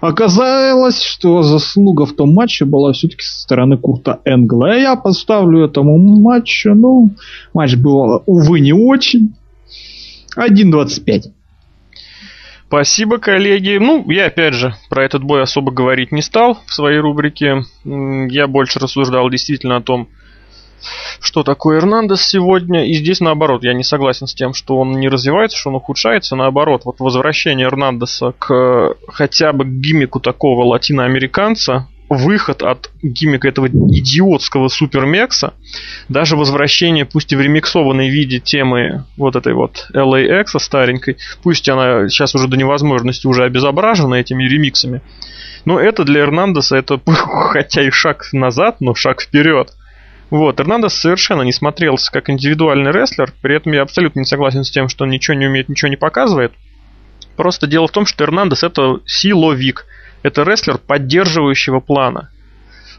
[0.00, 4.76] Оказалось, что заслуга в том матче была все-таки со стороны Курта Энгла.
[4.76, 7.10] И я поставлю этому матчу, ну,
[7.54, 9.34] матч был, увы, не очень.
[10.36, 11.32] 1.25.
[12.68, 13.78] Спасибо, коллеги.
[13.78, 17.62] Ну, я опять же про этот бой особо говорить не стал в своей рубрике.
[17.84, 20.08] Я больше рассуждал действительно о том,
[21.20, 22.86] что такое Эрнандес сегодня.
[22.86, 26.36] И здесь наоборот, я не согласен с тем, что он не развивается, что он ухудшается.
[26.36, 34.68] Наоборот, вот возвращение Эрнандеса к хотя бы гиммику такого латиноамериканца, выход от гиммика этого идиотского
[34.68, 35.54] супермекса,
[36.08, 42.08] даже возвращение, пусть и в ремиксованной виде темы вот этой вот LAX старенькой, пусть она
[42.08, 45.02] сейчас уже до невозможности уже обезображена этими ремиксами,
[45.64, 49.72] но это для Эрнандеса это хотя и шаг назад, но шаг вперед.
[50.30, 54.70] Вот, Эрнандес совершенно не смотрелся как индивидуальный рестлер, при этом я абсолютно не согласен с
[54.70, 56.52] тем, что он ничего не умеет, ничего не показывает.
[57.36, 59.86] Просто дело в том, что Эрнандес это силовик,
[60.22, 62.30] это рестлер поддерживающего плана.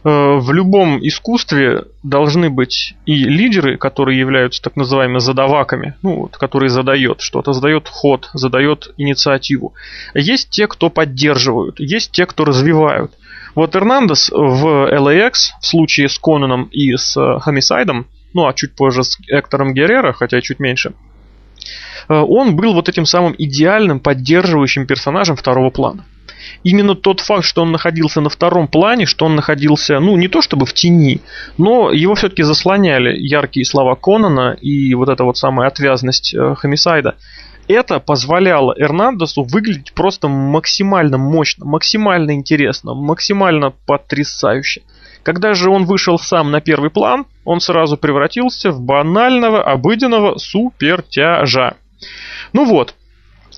[0.03, 6.37] Э, в любом искусстве должны быть и лидеры, которые являются так называемыми задаваками, ну, вот,
[6.37, 9.73] которые задает что-то, задает ход, задает инициативу.
[10.13, 13.11] Есть те, кто поддерживают, есть те, кто развивают.
[13.57, 19.03] Вот Эрнандес в LAX в случае с Конаном и с Хомисайдом, ну а чуть позже
[19.03, 20.93] с Эктором Геррера, хотя чуть меньше,
[22.07, 26.05] э, он был вот этим самым идеальным поддерживающим персонажем второго плана
[26.63, 30.41] именно тот факт, что он находился на втором плане, что он находился, ну, не то
[30.41, 31.21] чтобы в тени,
[31.57, 37.15] но его все-таки заслоняли яркие слова Конана и вот эта вот самая отвязность э, Хомисайда.
[37.67, 44.83] Это позволяло Эрнандесу выглядеть просто максимально мощно, максимально интересно, максимально потрясающе.
[45.23, 51.75] Когда же он вышел сам на первый план, он сразу превратился в банального, обыденного супертяжа.
[52.53, 52.95] Ну вот.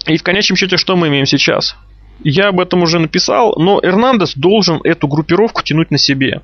[0.07, 1.75] И в конечном счете, что мы имеем сейчас?
[2.23, 6.41] Я об этом уже написал, но Эрнандес должен эту группировку тянуть на себе.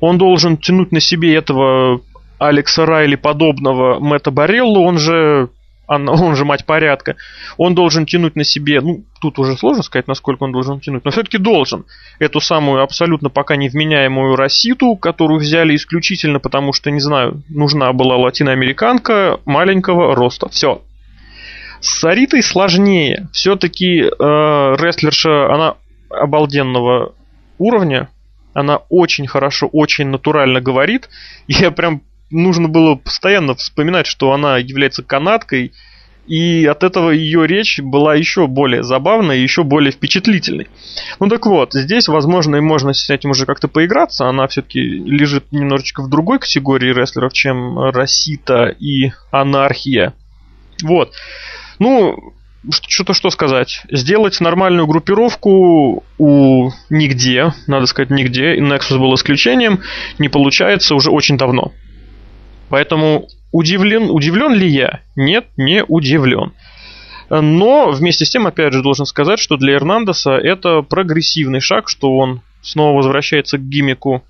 [0.00, 2.02] Он должен тянуть на себе этого
[2.38, 5.48] Алекса Райли подобного Мэтта Бареллу, он же
[5.88, 7.16] он же мать порядка,
[7.56, 11.10] он должен тянуть на себе, ну, тут уже сложно сказать, насколько он должен тянуть, но
[11.10, 11.84] все-таки должен
[12.18, 18.16] эту самую абсолютно пока невменяемую Роситу, которую взяли исключительно потому, что, не знаю, нужна была
[18.16, 20.48] латиноамериканка маленького роста.
[20.48, 20.82] Все,
[21.80, 23.28] с Саритой сложнее.
[23.32, 25.74] Все-таки э, рестлерша, она
[26.10, 27.14] обалденного
[27.58, 28.08] уровня.
[28.54, 31.08] Она очень хорошо, очень натурально говорит.
[31.46, 35.72] Я прям нужно было постоянно вспоминать, что она является канадкой.
[36.26, 40.66] И от этого ее речь была еще более забавной еще более впечатлительной.
[41.20, 44.28] Ну так вот, здесь, возможно, и можно с этим уже как-то поиграться.
[44.28, 50.14] Она все-таки лежит немножечко в другой категории рестлеров, чем Росита и Анархия.
[50.82, 51.12] Вот.
[51.78, 52.34] Ну,
[52.70, 53.82] что-то что сказать.
[53.90, 59.82] Сделать нормальную группировку у нигде, надо сказать нигде, Nexus был исключением,
[60.18, 61.72] не получается уже очень давно.
[62.68, 65.00] Поэтому удивлен, удивлен ли я?
[65.14, 66.52] Нет, не удивлен.
[67.28, 72.16] Но вместе с тем, опять же, должен сказать, что для Эрнандеса это прогрессивный шаг, что
[72.16, 74.24] он снова возвращается к гимику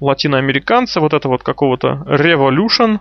[0.00, 2.98] латиноамериканца, вот это вот какого-то revolution,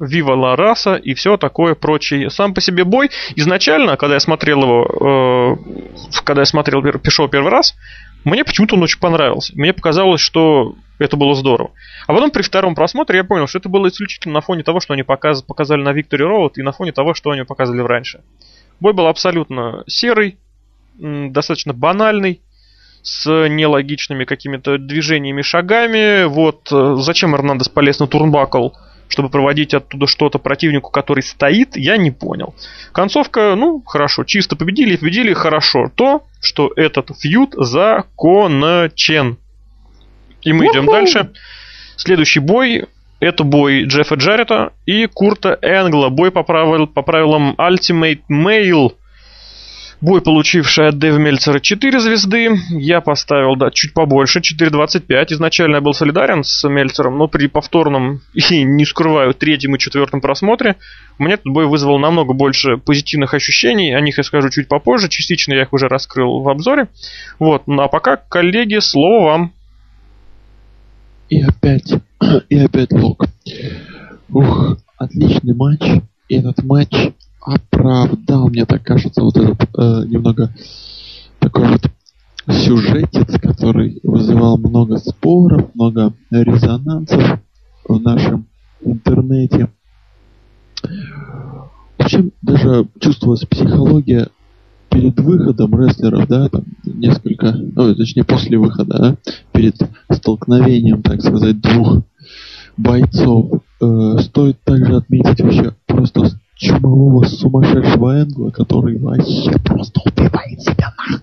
[0.00, 2.30] Вива Ла Раса и все такое прочее.
[2.30, 7.50] Сам по себе бой, изначально, когда я смотрел его, э, когда я смотрел Пешо первый
[7.50, 7.74] раз,
[8.24, 9.52] мне почему-то он очень понравился.
[9.54, 11.72] Мне показалось, что это было здорово.
[12.06, 14.92] А потом при втором просмотре я понял, что это было исключительно на фоне того, что
[14.94, 18.22] они показ, показали на Виктори Роуд и на фоне того, что они показывали раньше.
[18.80, 20.38] Бой был абсолютно серый,
[20.98, 22.40] достаточно банальный,
[23.02, 26.24] с нелогичными какими-то движениями, шагами.
[26.24, 28.68] Вот э, зачем Эрнандес полез на турнбакл
[29.10, 32.54] чтобы проводить оттуда что-то противнику, который стоит, я не понял.
[32.92, 35.90] Концовка, ну, хорошо, чисто победили, победили, хорошо.
[35.94, 39.38] То, что этот фьюд закончен.
[40.42, 41.30] И мы идем дальше.
[41.96, 42.86] Следующий бой
[43.20, 46.08] это бой Джеффа Джаррета и Курта Энгла.
[46.08, 48.92] Бой по, правил, по правилам Ultimate Male.
[50.00, 52.48] Бой, получивший от Дэва Мельцера 4 звезды.
[52.70, 55.34] Я поставил, да, чуть побольше, 4.25.
[55.34, 60.22] Изначально я был солидарен с Мельцером, но при повторном и, не скрываю, третьем и четвертом
[60.22, 60.76] просмотре
[61.18, 63.94] мне этот бой вызвал намного больше позитивных ощущений.
[63.94, 65.10] О них я скажу чуть попозже.
[65.10, 66.88] Частично я их уже раскрыл в обзоре.
[67.38, 69.52] Вот, ну а пока, коллеги, слово вам.
[71.30, 71.92] И опять,
[72.48, 73.24] и опять лог.
[74.28, 76.02] Ух, отличный матч.
[76.28, 76.92] И этот матч
[77.40, 80.52] оправдал, мне так кажется, вот этот э, немного
[81.38, 81.90] такой вот
[82.48, 87.40] сюжетец, который вызывал много споров, много резонансов
[87.88, 88.46] в нашем
[88.82, 89.68] интернете.
[90.82, 94.28] В общем, даже чувствовалась психология
[94.90, 99.16] перед выходом рестлеров, да, там несколько, ну, точнее, после выхода, да,
[99.52, 99.76] перед
[100.10, 102.02] столкновением, так сказать, двух
[102.76, 103.62] бойцов.
[103.80, 111.20] Э, стоит также отметить вообще просто чумового сумасшедшего Энгла, который вообще просто убивает себя на.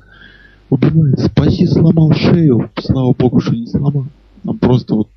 [0.70, 1.20] Убивает.
[1.20, 2.70] Спаси сломал шею.
[2.80, 4.06] Слава богу, что не сломал.
[4.44, 5.10] Там просто вот,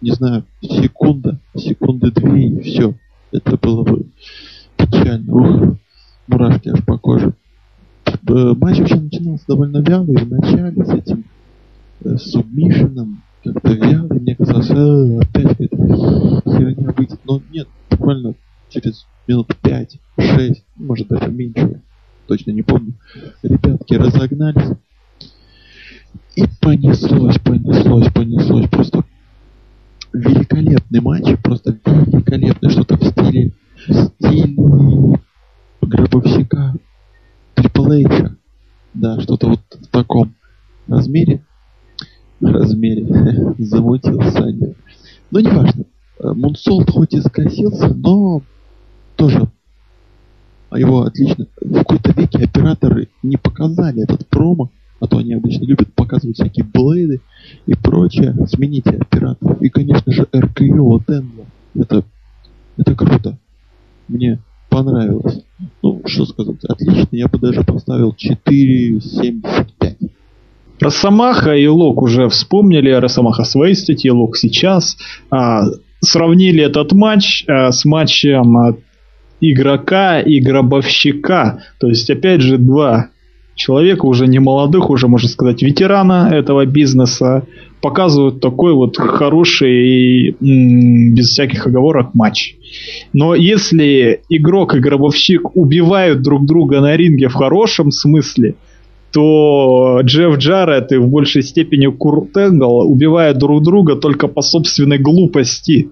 [0.00, 2.94] не знаю, секунда, секунды две и все.
[3.32, 4.06] Это было бы
[4.76, 5.34] печально.
[5.34, 5.76] Ух,
[6.26, 7.34] мурашки аж по коже.
[8.08, 11.24] Э, матч вообще начинался довольно вялый в начале с этим
[12.04, 13.22] э, субмишином.
[13.44, 17.20] Как-то вялый, мне казалось, э, опять какая-то херня выйдет.
[17.24, 18.34] Но нет, буквально
[18.70, 21.80] через минут 5-6, может даже меньше,
[22.26, 22.94] точно не помню,
[23.42, 24.76] ребятки разогнались.
[26.36, 28.68] И понеслось, понеслось, понеслось.
[28.68, 29.04] Просто
[30.12, 32.70] великолепный матч, просто великолепный.
[32.70, 33.52] Что-то в стиле,
[33.86, 35.18] в стиле
[35.80, 36.74] гробовщика
[37.58, 37.88] Трипл
[38.94, 40.34] Да, что-то вот в таком
[40.86, 41.42] размере.
[42.40, 43.04] размере
[43.58, 44.74] замутил Саня.
[45.30, 45.84] Но не важно.
[46.20, 48.42] Мунсолт хоть и скосился, но
[49.16, 49.48] тоже
[50.72, 51.46] его отлично.
[51.60, 56.64] В какой-то веке операторы не показали этот промо, а то они обычно любят показывать всякие
[56.64, 57.20] блейды
[57.66, 58.36] и прочее.
[58.46, 59.60] Смените операторов.
[59.62, 61.46] И, конечно же, РКО Денвер.
[61.74, 62.04] Это,
[62.76, 63.36] это круто.
[64.06, 64.38] Мне
[64.84, 65.44] понравилось.
[65.82, 67.08] Ну, что сказать, отлично.
[67.12, 70.10] Я бы даже поставил 4,75.
[70.80, 74.96] Росомаха и Лок уже вспомнили, Росомаха свои статьи, Лок сейчас.
[75.30, 75.64] А,
[76.00, 78.76] сравнили этот матч а, с матчем а,
[79.40, 81.62] игрока и гробовщика.
[81.80, 83.08] То есть, опять же, два
[83.58, 87.44] человека, уже не молодых, уже, можно сказать, ветерана этого бизнеса,
[87.82, 92.56] показывают такой вот хороший, без всяких оговорок, матч.
[93.12, 98.54] Но если игрок и гробовщик убивают друг друга на ринге в хорошем смысле,
[99.12, 104.98] то Джефф Джаред и в большей степени Курт Энгл убивают друг друга только по собственной
[104.98, 105.88] глупости.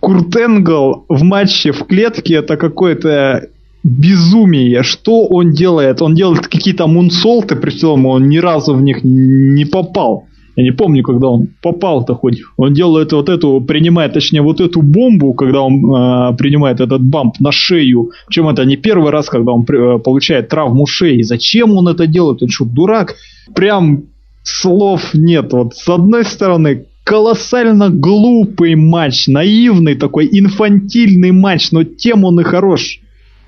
[0.00, 3.48] Курт Энгл в матче в клетке это какое-то
[3.82, 4.82] безумие.
[4.82, 6.02] Что он делает?
[6.02, 10.24] Он делает какие-то мунсолты, причем он ни разу в них не попал.
[10.56, 12.40] Я не помню, когда он попал-то хоть.
[12.56, 17.38] Он делает вот эту, принимает, точнее, вот эту бомбу, когда он э, принимает этот бамп
[17.38, 18.10] на шею.
[18.26, 21.22] Причем это не первый раз, когда он э, получает травму шеи.
[21.22, 22.42] Зачем он это делает?
[22.42, 23.14] Он что, дурак?
[23.54, 24.06] Прям
[24.42, 25.52] слов нет.
[25.52, 32.42] Вот с одной стороны, колоссально глупый матч, наивный такой, инфантильный матч, но тем он и
[32.42, 32.98] хорош.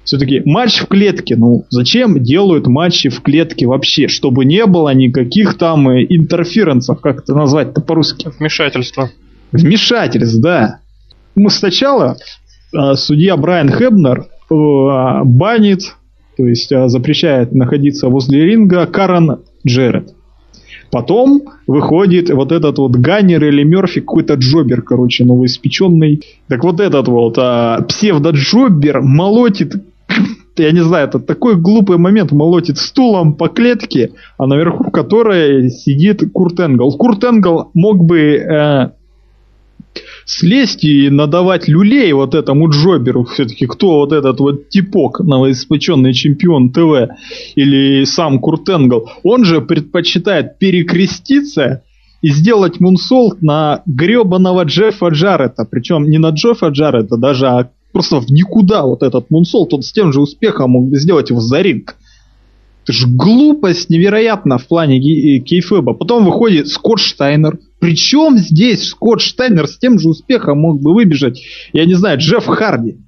[0.04, 1.36] Все-таки матч в клетке.
[1.36, 4.08] Ну, зачем делают матчи в клетке вообще?
[4.08, 8.30] Чтобы не было никаких там э, интерференсов, как это назвать-то по-русски?
[8.38, 9.10] Вмешательство.
[9.52, 10.80] Вмешательств, да.
[11.36, 12.16] Мы сначала
[12.72, 15.94] э, судья Брайан Хебнер э, банит,
[16.36, 20.14] то есть э, запрещает находиться возле ринга Карен Джеред.
[20.90, 26.22] Потом выходит вот этот вот Ганнер или Мерфи, какой-то джобер, короче, новоиспеченный.
[26.48, 29.74] Так вот этот вот а, псевдо-джобер молотит
[30.56, 36.22] я не знаю, это такой глупый момент, молотит стулом по клетке, а наверху которой сидит
[36.32, 36.96] Курт Энгл.
[36.96, 38.90] Курт Энгл мог бы э,
[40.24, 46.70] слезть и надавать люлей вот этому Джоберу, все-таки кто вот этот вот типок, новоиспеченный чемпион
[46.70, 47.10] ТВ,
[47.54, 51.82] или сам Курт Энгл, он же предпочитает перекреститься
[52.22, 58.20] и сделать мунсолт на гребаного Джеффа Джарета, причем не на Джеффа Джарета даже, а просто
[58.20, 61.96] в никуда вот этот мунсолт, он с тем же успехом мог сделать его за ринг.
[62.84, 65.94] Это же глупость невероятно в плане э, кейфеба.
[65.94, 67.58] Потом выходит Скотт Штайнер.
[67.78, 72.46] Причем здесь Скотт Штайнер с тем же успехом мог бы выбежать, я не знаю, Джефф
[72.46, 72.98] Харди.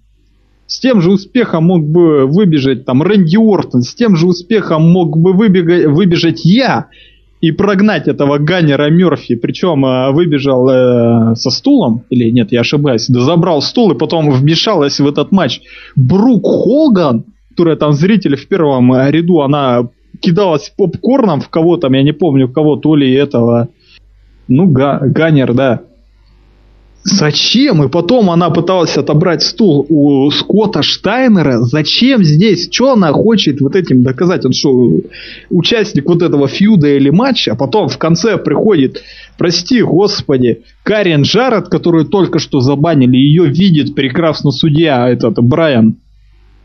[0.67, 3.83] С тем же успехом мог бы выбежать там Рэнди Уортон.
[3.83, 6.89] С тем же успехом мог бы выбегать, выбежать я
[7.43, 9.35] и прогнать этого Ганнера Мерфи.
[9.35, 14.31] Причем э, выбежал э, со стулом, или нет, я ошибаюсь, да забрал стул и потом
[14.31, 15.61] вмешалась в этот матч
[15.97, 19.89] Брук Хоган, которая там зрители в первом э, ряду, она
[20.21, 23.69] кидалась попкорном в кого там, я не помню кого, то ли этого,
[24.47, 25.81] ну, Га Ганнер, да,
[27.05, 27.83] Зачем?
[27.83, 31.61] И потом она пыталась отобрать стул у Скотта Штайнера.
[31.63, 32.69] Зачем здесь?
[32.71, 34.45] Что она хочет вот этим доказать?
[34.47, 35.01] Он что,
[35.51, 37.53] участник вот этого фьюда или матча?
[37.53, 39.03] А потом в конце приходит,
[39.37, 45.97] прости господи, Карен Джаред, которую только что забанили, ее видит прекрасно судья, этот Брайан.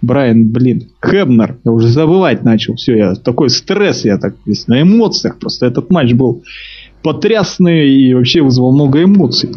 [0.03, 1.57] Брайан, блин, Хебнер.
[1.65, 2.75] Я уже забывать начал.
[2.75, 5.39] Все, я такой стресс, я так весь на эмоциях.
[5.39, 6.43] Просто этот матч был
[7.01, 9.49] потрясный и вообще вызвал много эмоций.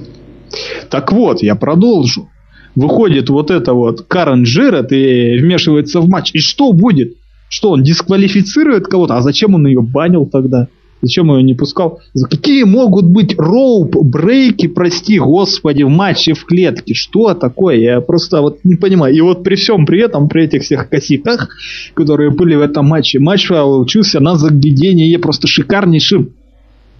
[0.88, 2.28] Так вот, я продолжу.
[2.74, 6.30] Выходит вот это вот Карен Джерет и вмешивается в матч.
[6.34, 7.14] И что будет?
[7.48, 9.16] Что, он дисквалифицирует кого-то?
[9.16, 10.68] А зачем он ее банил тогда?
[11.02, 12.00] Зачем ее не пускал?
[12.28, 16.94] Какие могут быть роуп, брейки, прости господи, в матче в клетке?
[16.94, 17.76] Что такое?
[17.76, 19.14] Я просто вот не понимаю.
[19.14, 21.48] И вот при всем при этом, при этих всех косяках,
[21.94, 26.34] которые были в этом матче, матч получился на заглядение просто шикарнейшим.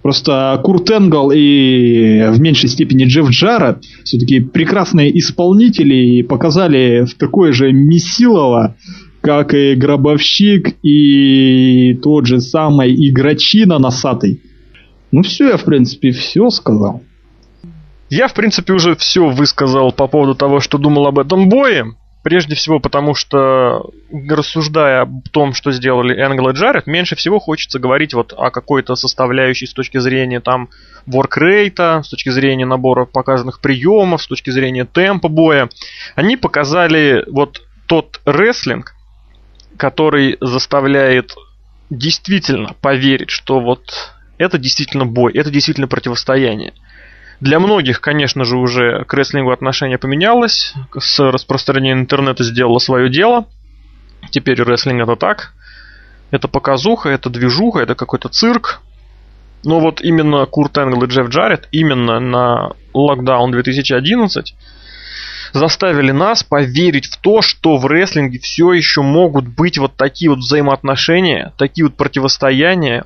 [0.01, 7.53] Просто Курт Энгл и в меньшей степени Джефф Джаред все-таки прекрасные исполнители и показали такое
[7.53, 8.75] же месилово,
[9.21, 14.41] как и Гробовщик и тот же самый Игрочина носатый.
[15.11, 17.03] Ну все, я в принципе все сказал.
[18.09, 21.95] Я, в принципе, уже все высказал по поводу того, что думал об этом бое.
[22.23, 27.79] Прежде всего потому, что рассуждая о том, что сделали Энгл и Джаред, меньше всего хочется
[27.79, 30.69] говорить вот о какой-то составляющей с точки зрения там
[31.07, 35.69] воркрейта, с точки зрения набора показанных приемов, с точки зрения темпа боя.
[36.13, 38.93] Они показали вот тот рестлинг,
[39.77, 41.33] который заставляет
[41.89, 46.73] действительно поверить, что вот это действительно бой, это действительно противостояние.
[47.41, 50.73] Для многих, конечно же, уже к рестлингу отношение поменялось.
[50.97, 53.47] С распространением интернета сделало свое дело.
[54.29, 55.53] Теперь рестлинг это так.
[56.29, 58.81] Это показуха, это движуха, это какой-то цирк.
[59.63, 64.55] Но вот именно Курт Энгл и Джефф Джаред именно на Локдаун 2011
[65.53, 70.39] заставили нас поверить в то, что в рестлинге все еще могут быть вот такие вот
[70.39, 73.03] взаимоотношения, такие вот противостояния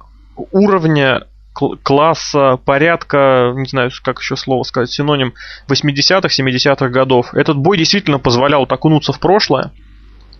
[0.52, 1.24] уровня
[1.84, 5.34] класса, порядка, не знаю, как еще слово сказать, синоним
[5.70, 7.34] 80-х, 70-х годов.
[7.34, 9.72] Этот бой действительно позволял окунуться в прошлое,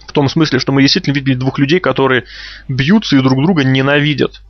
[0.08, 2.26] в том смысле, что мы действительно видели двух людей, которые
[2.68, 4.42] бьются и друг друга ненавидят.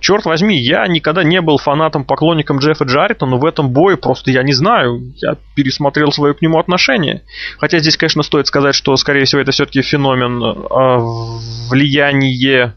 [0.00, 4.30] Черт возьми, я никогда не был фанатом, поклонником Джеффа Джаррета, но в этом бое просто
[4.30, 7.22] я не знаю, я пересмотрел свое к нему отношение.
[7.58, 12.74] Хотя здесь, конечно, стоит сказать, что, скорее всего, это все-таки феномен э, влияния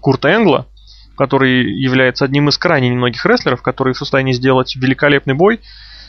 [0.00, 0.66] Курта Энгла,
[1.18, 5.60] который является одним из крайне немногих рестлеров, которые в состоянии сделать великолепный бой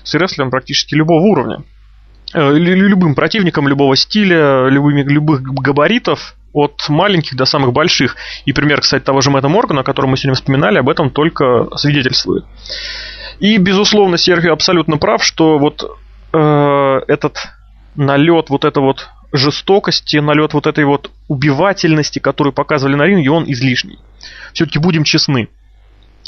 [0.04, 1.64] с рестлером практически любого уровня.
[2.34, 8.16] Э, любым противником любого стиля, любыми, любых габаритов, от маленьких до самых больших.
[8.46, 11.68] И пример, кстати, того же Мэтта Моргана, о котором мы сегодня вспоминали, об этом только
[11.76, 12.46] свидетельствует.
[13.40, 15.98] И, безусловно, Серхио абсолютно прав, что вот
[16.34, 17.38] э, этот
[17.96, 23.46] налет, вот это вот жестокости, налет вот этой вот убивательности, которую показывали на ринге, он
[23.48, 24.00] излишний.
[24.54, 25.50] Все-таки будем честны.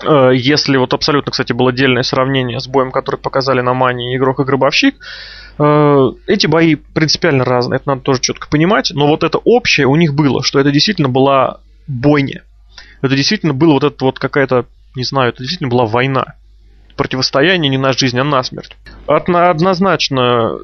[0.04, 4.39] Э, если вот абсолютно, кстати, было отдельное сравнение с боем, который показали на Мане Игрок
[4.39, 4.95] и Гробовщик,
[5.58, 9.95] э, эти бои принципиально разные, это надо тоже четко понимать, но вот это общее у
[9.95, 12.43] них было, что это действительно была бойня.
[13.02, 16.36] Это действительно было вот это вот какая-то, не знаю, это действительно была война.
[16.95, 18.76] Противостояние не на жизнь, а на смерть.
[19.08, 20.60] Однозначно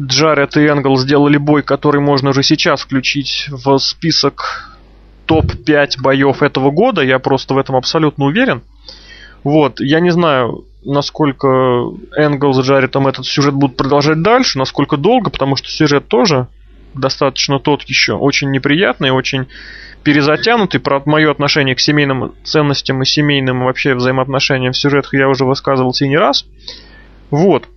[0.00, 4.70] Джаред и Энгл сделали бой, который можно уже сейчас включить в список
[5.26, 7.02] топ-5 боев этого года.
[7.02, 8.62] Я просто в этом абсолютно уверен.
[9.44, 11.48] Вот, я не знаю, насколько
[12.16, 16.48] Энгл с Джаретом этот сюжет будут продолжать дальше, насколько долго, потому что сюжет тоже
[16.94, 19.46] достаточно тот еще очень неприятный, очень
[20.02, 20.80] перезатянутый.
[20.80, 26.04] Про мое отношение к семейным ценностям и семейным вообще взаимоотношениям в сюжетах я уже высказывался
[26.04, 26.46] и не раз.
[27.30, 27.68] Вот.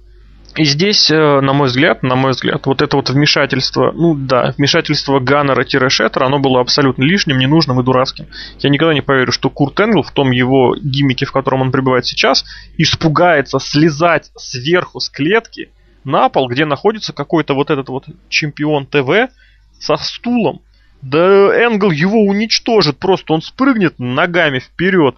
[0.56, 4.56] И здесь, э, на мой взгляд, на мой взгляд, вот это вот вмешательство, ну да,
[4.58, 8.28] вмешательство Ганнера-Шеттера, оно было абсолютно лишним, ненужным и дурацким.
[8.60, 12.08] Я никогда не поверю, что Курт Энгл в том его гиммике, в котором он пребывает
[12.08, 12.43] сейчас,
[12.78, 15.70] испугается слезать сверху с клетки
[16.04, 19.32] на пол, где находится какой-то вот этот вот чемпион ТВ
[19.80, 20.62] со стулом.
[21.02, 25.16] Да Энгл его уничтожит, просто он спрыгнет ногами вперед.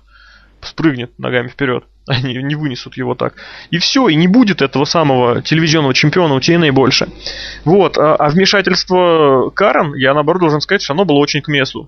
[0.61, 1.85] Спрыгнет ногами вперед.
[2.23, 3.35] Они не вынесут его так.
[3.69, 7.07] И все, и не будет этого самого телевизионного чемпиона у TNA больше.
[7.65, 11.87] Вот, а, а вмешательство Карен, я наоборот должен сказать, что оно было очень к месту.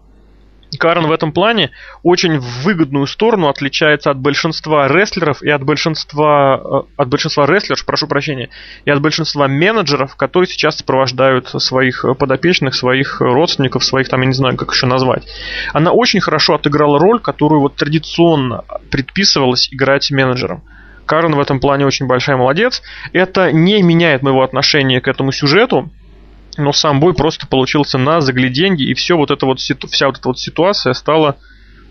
[0.77, 1.71] Карен в этом плане
[2.03, 7.85] очень в выгодную сторону отличается от большинства рестлеров и от большинства, э, от большинства рестлеров,
[7.85, 8.49] прошу прощения,
[8.85, 14.33] и от большинства менеджеров, которые сейчас сопровождают своих подопечных, своих родственников, своих там, я не
[14.33, 15.23] знаю, как еще назвать.
[15.73, 20.63] Она очень хорошо отыграла роль, которую вот традиционно предписывалось играть менеджером.
[21.05, 22.81] Карен в этом плане очень большая молодец.
[23.11, 25.91] Это не меняет моего отношения к этому сюжету,
[26.57, 30.27] но сам бой просто получился на загляденье, и все вот это вот, вся вот эта
[30.27, 31.37] вот ситуация стала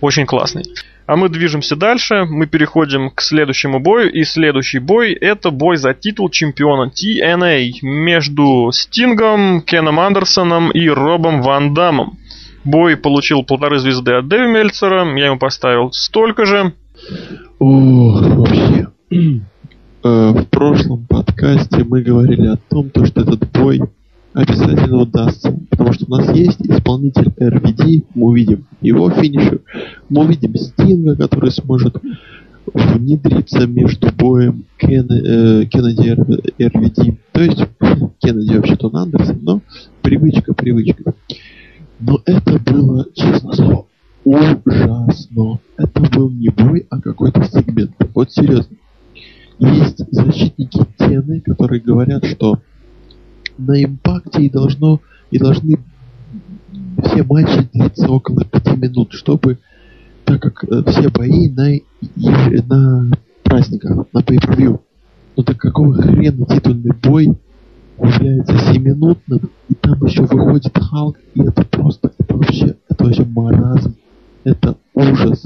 [0.00, 0.64] очень классной.
[1.06, 5.92] А мы движемся дальше, мы переходим к следующему бою, и следующий бой это бой за
[5.92, 12.16] титул чемпиона TNA между Стингом, Кеном Андерсоном и Робом Ван Дамом.
[12.62, 16.74] Бой получил полторы звезды от Дэви Мельцера, я ему поставил столько же.
[17.58, 18.88] Ох, вообще.
[20.02, 23.82] Э, в прошлом подкасте мы говорили о том, то, что этот бой
[24.32, 25.52] обязательно удастся.
[25.70, 29.60] Потому что у нас есть исполнитель RVD, мы увидим его финишер,
[30.08, 31.96] мы увидим Стинга, который сможет
[32.72, 36.16] внедриться между боем Кен, э, Кеннеди
[36.58, 37.16] и RVD.
[37.32, 37.64] То есть
[38.20, 39.60] Кеннеди вообще-то Андерсон, но
[40.02, 41.14] привычка, привычка.
[41.98, 43.86] Но это было, честно слово,
[44.24, 45.58] ужасно.
[45.76, 47.92] Это был не бой, а какой-то сегмент.
[48.14, 48.76] Вот серьезно.
[49.58, 52.58] Есть защитники Тены, которые говорят, что
[53.66, 55.00] на импакте и должно
[55.30, 55.78] и должны
[57.04, 59.58] все матчи длиться около пяти минут, чтобы
[60.24, 61.80] так как э, все бои на,
[62.66, 63.10] на
[63.42, 64.80] праздниках, на pay-per-view.
[65.36, 67.36] Но так какого хрена титульный бой
[67.98, 73.94] является 7-минутным, и там еще выходит Халк, и это просто, это вообще, это вообще маразм,
[74.44, 75.44] это ужас,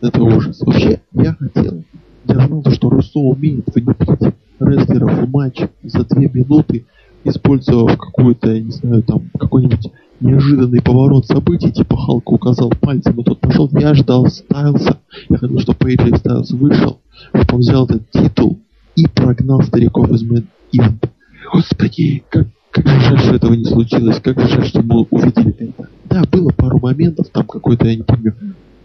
[0.00, 0.60] это ужас.
[0.60, 1.84] Вообще, я хотел,
[2.26, 6.86] я знал, что Руссо умеет внедрить рестлеров в матч за 2 минуты,
[7.24, 13.24] использовав какую-то, я не знаю, там, какой-нибудь неожиданный поворот событий, типа Халк указал пальцем, и
[13.24, 13.68] тот пошел.
[13.72, 14.98] Я ждал Стайлса.
[15.28, 17.00] Я хотел, чтобы AJ Стайлс вышел,
[17.34, 18.58] чтобы он взял этот титул
[18.96, 21.10] и прогнал стариков из Мэн Ивент.
[21.52, 25.54] Господи, как, как же жаль, что этого не случилось, как же жаль, что мы увидели
[25.58, 25.88] это.
[26.06, 28.34] Да, было пару моментов, там какой-то, я не помню,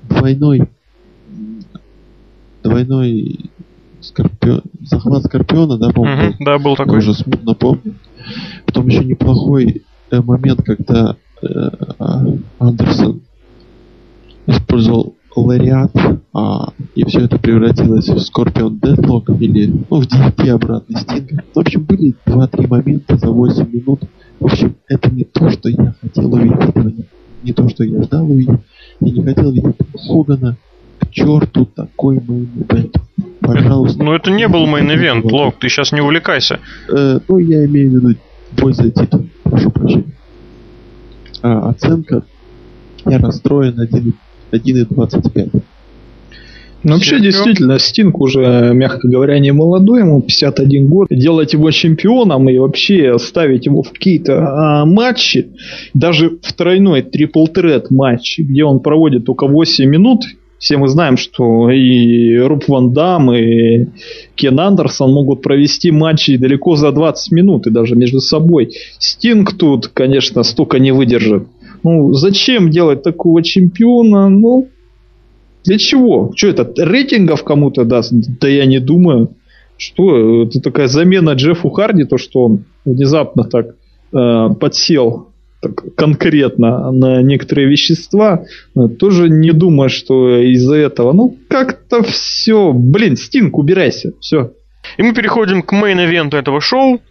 [0.10, 0.68] двойной,
[2.64, 3.52] двойной
[4.10, 6.30] скорпион, захват скорпиона, да, по-моему?
[6.32, 6.94] Угу, да, был такой.
[6.94, 7.96] Я уже смутно помню.
[8.66, 11.48] Потом еще неплохой э, момент, когда э,
[12.60, 13.22] Андерсон
[14.48, 15.92] использовал лариат,
[16.34, 21.44] а, и все это превратилось в Scorpion Deathlock или ну, в DDT обратный стинг.
[21.54, 24.02] В общем, были 2-3 момента за 8 минут.
[24.40, 27.06] В общем, это не то, что я хотел увидеть,
[27.44, 28.60] не то, что я ждал увидеть.
[29.02, 29.76] Я не хотел видеть
[30.08, 30.58] Хогана.
[31.10, 32.96] К черту такой main event.
[33.42, 34.04] Пожалуйста.
[34.04, 36.60] Ну это не был main event, Лок, ты сейчас не увлекайся.
[36.88, 38.16] Э, ну, я имею в виду
[38.52, 39.26] бой за титул.
[39.44, 40.14] Прошу прощения.
[41.42, 42.24] А, оценка
[43.06, 43.80] я расстроен
[44.52, 45.62] 1,25.
[46.82, 51.08] Ну, вообще, действительно, Стинг уже, мягко говоря, не молодой, ему 51 год.
[51.10, 55.50] Делать его чемпионом и вообще ставить его в какие-то а, матчи,
[55.94, 60.24] даже в тройной трипл трет матч, где он проводит только 8 минут,
[60.60, 63.88] все мы знаем, что и Руб Ван Дам, и
[64.36, 68.74] Кен Андерсон могут провести матчи далеко за 20 минут, и даже между собой.
[69.00, 71.48] Стинг тут, конечно, столько не выдержит.
[71.84, 74.28] Ну, зачем делать такого чемпиона?
[74.28, 74.68] Ну,
[75.64, 76.34] для чего?
[76.36, 78.12] Что это, рейтингов кому-то даст?
[78.42, 79.32] Да я не думаю.
[79.78, 83.76] Что, это такая замена Джеффу Харди, то, что он внезапно так
[84.12, 85.29] э, подсел
[85.62, 88.46] так, конкретно на некоторые вещества,
[88.76, 91.12] э, тоже не думаю, что из-за этого.
[91.12, 92.72] Ну, как-то все.
[92.74, 94.14] Блин, Стинг, убирайся.
[94.20, 94.54] Все.
[94.98, 97.02] И мы переходим к мейн-эвенту этого шоу.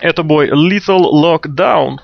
[0.00, 1.98] Это бой Lethal Lockdown.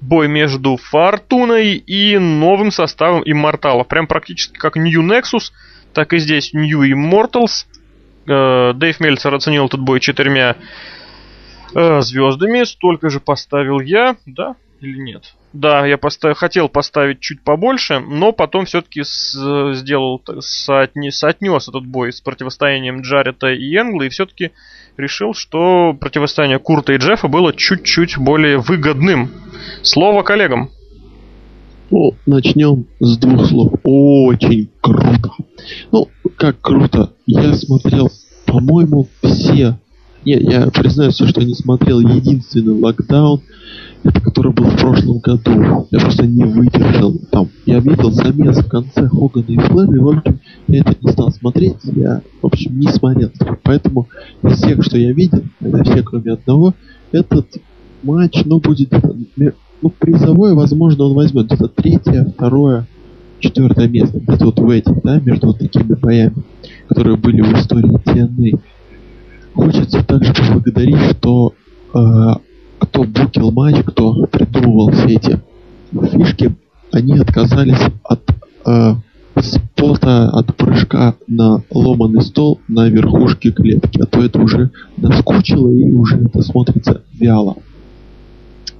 [0.00, 3.88] Бой между Фортуной и новым составом Имморталов.
[3.88, 5.52] Прям практически как New Nexus,
[5.92, 7.66] так и здесь New Immortals.
[8.26, 10.56] Э, Дэйв Мельцер оценил этот бой четырьмя
[11.74, 12.64] э, звездами.
[12.64, 14.54] Столько же поставил я, да?
[14.80, 15.34] Или нет?
[15.52, 22.12] Да, я поставил, хотел поставить чуть побольше, но потом все-таки сделал, соотне, соотнес этот бой
[22.12, 24.52] с противостоянием Джарета и Энгла, и все-таки
[24.96, 29.30] решил, что противостояние Курта и Джеффа было чуть-чуть более выгодным.
[29.82, 30.70] Слово коллегам.
[31.90, 33.72] Ну, начнем с двух слов.
[33.82, 35.32] Очень круто.
[35.90, 37.12] Ну, как круто.
[37.26, 38.10] Я смотрел,
[38.46, 39.78] по-моему, все.
[40.24, 43.40] Нет, я признаюсь, что не смотрел единственный локдаун,
[44.02, 45.86] который был в прошлом году.
[45.90, 47.14] Я просто не выдержал.
[47.30, 51.12] Там, я видел замес в конце Хогана и Флэра, и, в общем, я это не
[51.12, 51.76] стал смотреть.
[51.84, 53.30] Я, в общем, не смотрел.
[53.62, 54.08] Поэтому
[54.42, 56.74] из всех, что я видел, это все, кроме одного,
[57.12, 57.46] этот
[58.02, 58.92] матч, ну, будет
[59.82, 62.86] ну, призовое, возможно, он возьмет где-то третье, второе,
[63.40, 64.18] четвертое место.
[64.18, 66.42] Где-то вот в этих, да, между вот такими боями,
[66.88, 68.60] которые были в истории TNA.
[69.54, 71.52] Хочется также поблагодарить, что
[71.94, 72.34] э,
[72.78, 75.40] кто букил матч, кто придумывал все эти
[76.12, 76.54] фишки,
[76.92, 78.22] они отказались от
[78.66, 78.94] э,
[79.40, 85.92] спота, от прыжка на ломаный стол на верхушке клетки, а то это уже наскучило и
[85.92, 87.56] уже это смотрится вяло.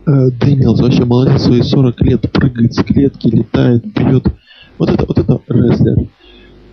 [0.07, 4.27] Э, Дэниелс вообще молодец, свои 40 лет прыгает с клетки, летает, бьет.
[4.79, 6.09] Вот это, вот это рестлер.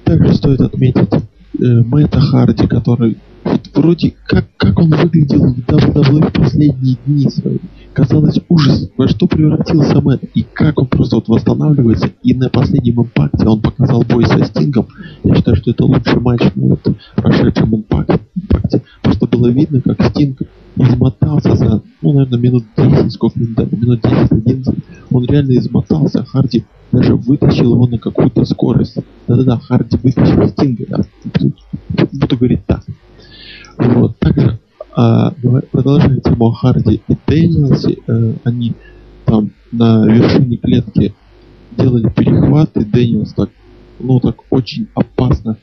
[0.04, 1.20] Также стоит отметить э,
[1.60, 7.60] Мэтта Харди, который вот вроде как, как он выглядел в WWE в последние дни свои.
[7.94, 12.10] Казалось ужас, во что превратился Мэтт, и как он просто вот восстанавливается.
[12.24, 14.88] И на последнем импакте он показал бой со Стингом.
[15.24, 16.82] Я считаю, что это лучший матч на вот
[17.16, 18.20] прошедшем импакте.
[19.02, 20.40] Просто было видно, как Стинг
[20.76, 24.84] измотался за, ну, наверное, минут 10, сколько минут, да, минут 10-11.
[25.12, 28.98] Он реально измотался, Харди даже вытащил его на какую-то скорость.
[29.28, 31.06] Да-да-да, Харди вытащил Стинга, да.
[32.12, 32.84] Буду говорить так.
[33.78, 34.18] Вот.
[34.20, 34.60] Также
[34.96, 35.32] а,
[35.72, 36.56] продолжая тему
[36.88, 38.74] о Дэниелсе, э, они
[39.26, 41.14] там на вершине клетки
[41.78, 43.50] делали перехват, и Дэниелс так,
[44.00, 45.58] ну так очень опасно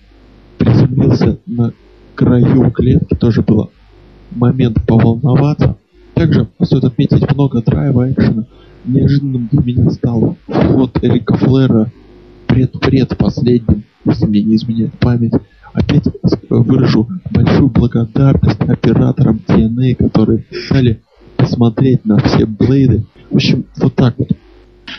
[0.59, 1.73] приземлился на
[2.15, 3.71] краю клетки, тоже было
[4.31, 5.77] момент поволноваться.
[6.15, 8.45] Также стоит отметить много драйва экшена.
[8.85, 11.91] Неожиданным для меня стал вход Рика Флера
[12.47, 15.33] пред-пред последним, если мне не изменяет память.
[15.73, 16.05] Опять
[16.51, 21.01] выражу большую благодарность операторам TNA, которые дали
[21.37, 23.05] посмотреть на все блейды.
[23.31, 24.29] В общем, вот так вот.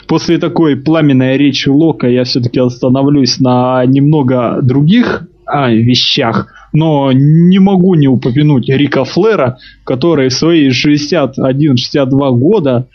[0.07, 7.59] После такой пламенной речи Лока я все-таки остановлюсь на немного других а, вещах, но не
[7.59, 12.87] могу не упомянуть Рика Флера, который в свои 61-62 года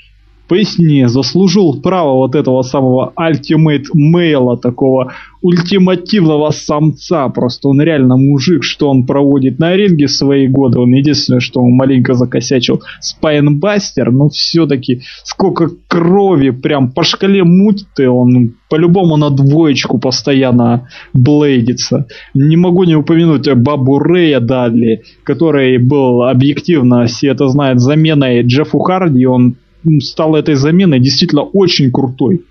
[0.49, 7.29] поясни, заслужил право вот этого самого Ultimate Male, такого ультимативного самца.
[7.29, 10.81] Просто он реально мужик, что он проводит на ринге свои годы.
[10.81, 18.11] Он единственное, что он маленько закосячил Спайнбастер, но все-таки сколько крови прям по шкале муть-то
[18.11, 22.07] он по-любому на двоечку постоянно блейдится.
[22.35, 28.79] Не могу не упомянуть Бабу Рэя Дадли, который был объективно, все это знают, заменой Джеффу
[28.79, 29.25] Харди.
[29.27, 29.57] Он
[30.01, 32.45] стал этой заменой действительно очень крутой.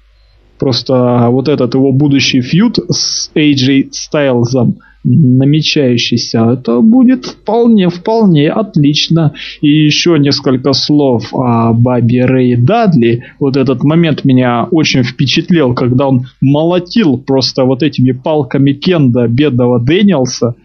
[0.59, 9.34] Просто вот этот его будущий фьюд с AJ Стайлзом намечающийся, это будет вполне, вполне отлично.
[9.61, 13.23] И еще несколько слов о Бабе Рэй Дадли.
[13.39, 19.80] Вот этот момент меня очень впечатлил, когда он молотил просто вот этими палками Кенда бедного
[19.80, 20.55] Дэниелса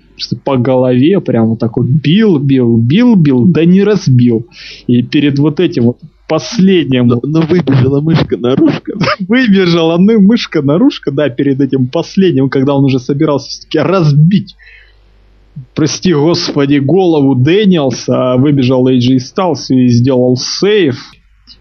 [0.45, 4.47] по голове, прям вот так вот бил, бил, бил, бил, да не разбил.
[4.87, 5.99] И перед вот этим вот
[6.33, 7.09] последним.
[7.09, 8.93] Но, но выбежала мышка наружка.
[9.29, 14.57] Выбежала ну, мышка наружка, да, перед этим последним, когда он уже собирался все-таки разбить
[15.75, 20.99] прости господи, голову Дэниелса, а выбежал AJ Styles и сделал сейф.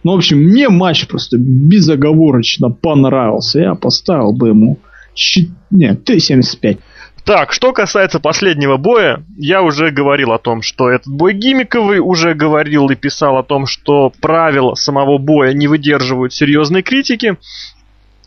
[0.06, 3.60] Ну, в общем, мне матч просто безоговорочно понравился.
[3.60, 4.78] Я поставил бы ему...
[5.70, 6.78] Нет, 3.75.
[7.24, 12.34] Так, что касается последнего боя, я уже говорил о том, что этот бой гиммиковый, уже
[12.34, 17.38] говорил и писал о том, что правила самого боя не выдерживают серьезной критики.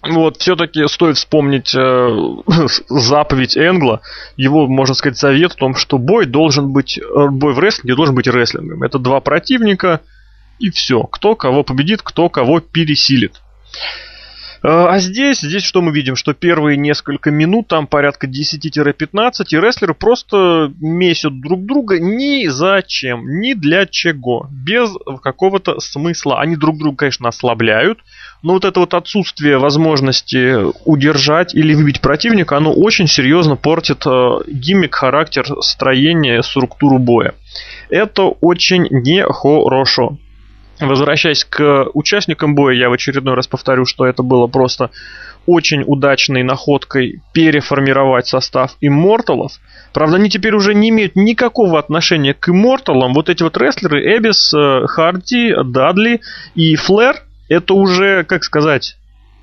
[0.07, 2.09] Вот, все-таки стоит вспомнить э,
[2.89, 4.01] заповедь Энгла,
[4.37, 8.15] его, можно сказать, завет в том, что бой должен быть, э, бой в рестлинге должен
[8.15, 8.83] быть рестлингом.
[8.83, 10.03] Это два противника,
[10.59, 11.03] и все.
[11.05, 13.41] Кто кого победит, кто кого пересилит.
[14.65, 16.17] Э, а здесь, здесь что мы видим?
[16.17, 23.41] Что первые несколько минут, там порядка 10-15, и рестлеры просто месят друг друга ни зачем,
[23.41, 24.91] ни для чего, без
[25.23, 26.41] какого-то смысла.
[26.41, 27.99] Они друг друга, конечно, ослабляют,
[28.43, 30.57] но вот это вот отсутствие возможности
[30.87, 37.35] удержать или выбить противника, оно очень серьезно портит э, гиммик, характер, строение, структуру боя.
[37.91, 40.17] Это очень нехорошо.
[40.81, 44.91] Возвращаясь к участникам боя, я в очередной раз повторю, что это было просто
[45.47, 49.53] очень удачной находкой переформировать состав имморталов.
[49.93, 53.15] Правда, они теперь уже не имеют никакого отношения к имморталам.
[53.15, 56.21] Вот эти вот рестлеры, Эбис, э, Харди, Дадли
[56.55, 58.97] и Флэр, это уже, как сказать,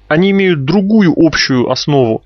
[0.08, 2.24] они имеют другую общую основу.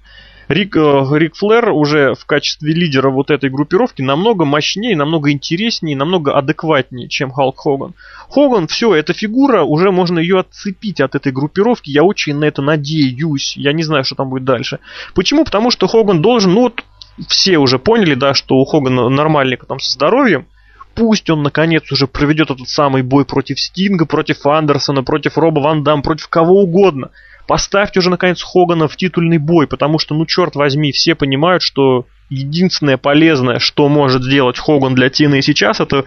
[0.48, 5.98] Рик, э, Рик Флэр уже в качестве лидера вот этой группировки намного мощнее, намного интереснее,
[5.98, 7.94] намного адекватнее, чем Халк Хоган.
[8.30, 12.62] Хоган, все, эта фигура, уже можно ее отцепить от этой группировки, я очень на это
[12.62, 14.80] надеюсь, я не знаю, что там будет дальше.
[15.16, 15.46] Почему?
[15.46, 16.84] Потому что Хоган должен, ну вот,
[17.28, 20.46] все уже поняли, да, что у Хогана нормальненько там со здоровьем,
[20.94, 25.84] пусть он наконец уже проведет этот самый бой против Стинга, против Андерсона, против Роба Ван
[25.84, 27.10] Дам, против кого угодно–
[27.48, 32.08] Поставьте уже, наконец, Хогана в титульный бой, потому что, ну, черт возьми, все понимают, что
[32.30, 36.06] единственное полезное, что может сделать Хоган для Тины сейчас, это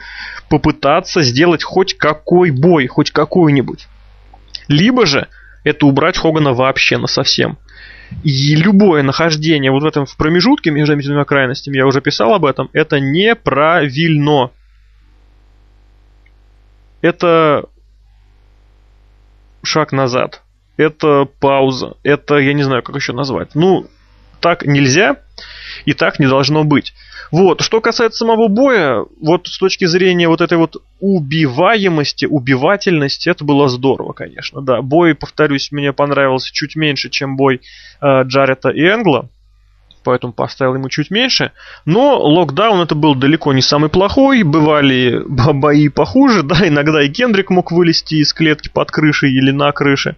[0.49, 3.87] попытаться сделать хоть какой бой, хоть какой-нибудь.
[4.67, 5.29] Либо же
[5.63, 7.57] это убрать Хогана вообще на совсем.
[8.25, 12.35] И любое нахождение вот в этом в промежутке между этими двумя крайностями, я уже писал
[12.35, 14.51] об этом, это неправильно.
[17.01, 17.67] Это
[19.63, 20.43] шаг назад
[20.79, 23.55] это пауза, это, я не знаю, как еще назвать.
[23.55, 23.87] Ну,
[24.41, 25.17] так нельзя
[25.85, 26.95] и так не должно быть.
[27.31, 33.45] Вот, что касается самого боя, вот с точки зрения вот этой вот убиваемости, убивательности, это
[33.45, 34.81] было здорово, конечно, да.
[34.81, 37.61] Бой, повторюсь, мне понравился чуть меньше, чем бой
[38.01, 39.29] э, Джарета и Энгла,
[40.05, 41.53] поэтому поставил ему чуть меньше.
[41.85, 47.51] Но локдаун это был далеко не самый плохой, бывали бои похуже, да, иногда и Кендрик
[47.51, 50.17] мог вылезти из клетки под крышей или на крыше.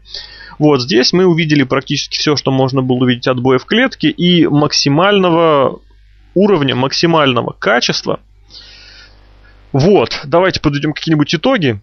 [0.61, 4.47] Вот здесь мы увидели практически все, что можно было увидеть от боя в клетке и
[4.47, 5.81] максимального
[6.35, 8.21] уровня, максимального качества.
[9.73, 11.81] Вот, давайте подведем какие-нибудь итоги.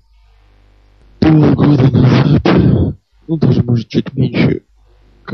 [1.19, 2.95] Полгода назад,
[3.27, 4.61] ну даже может чуть меньше,
[5.23, 5.33] к,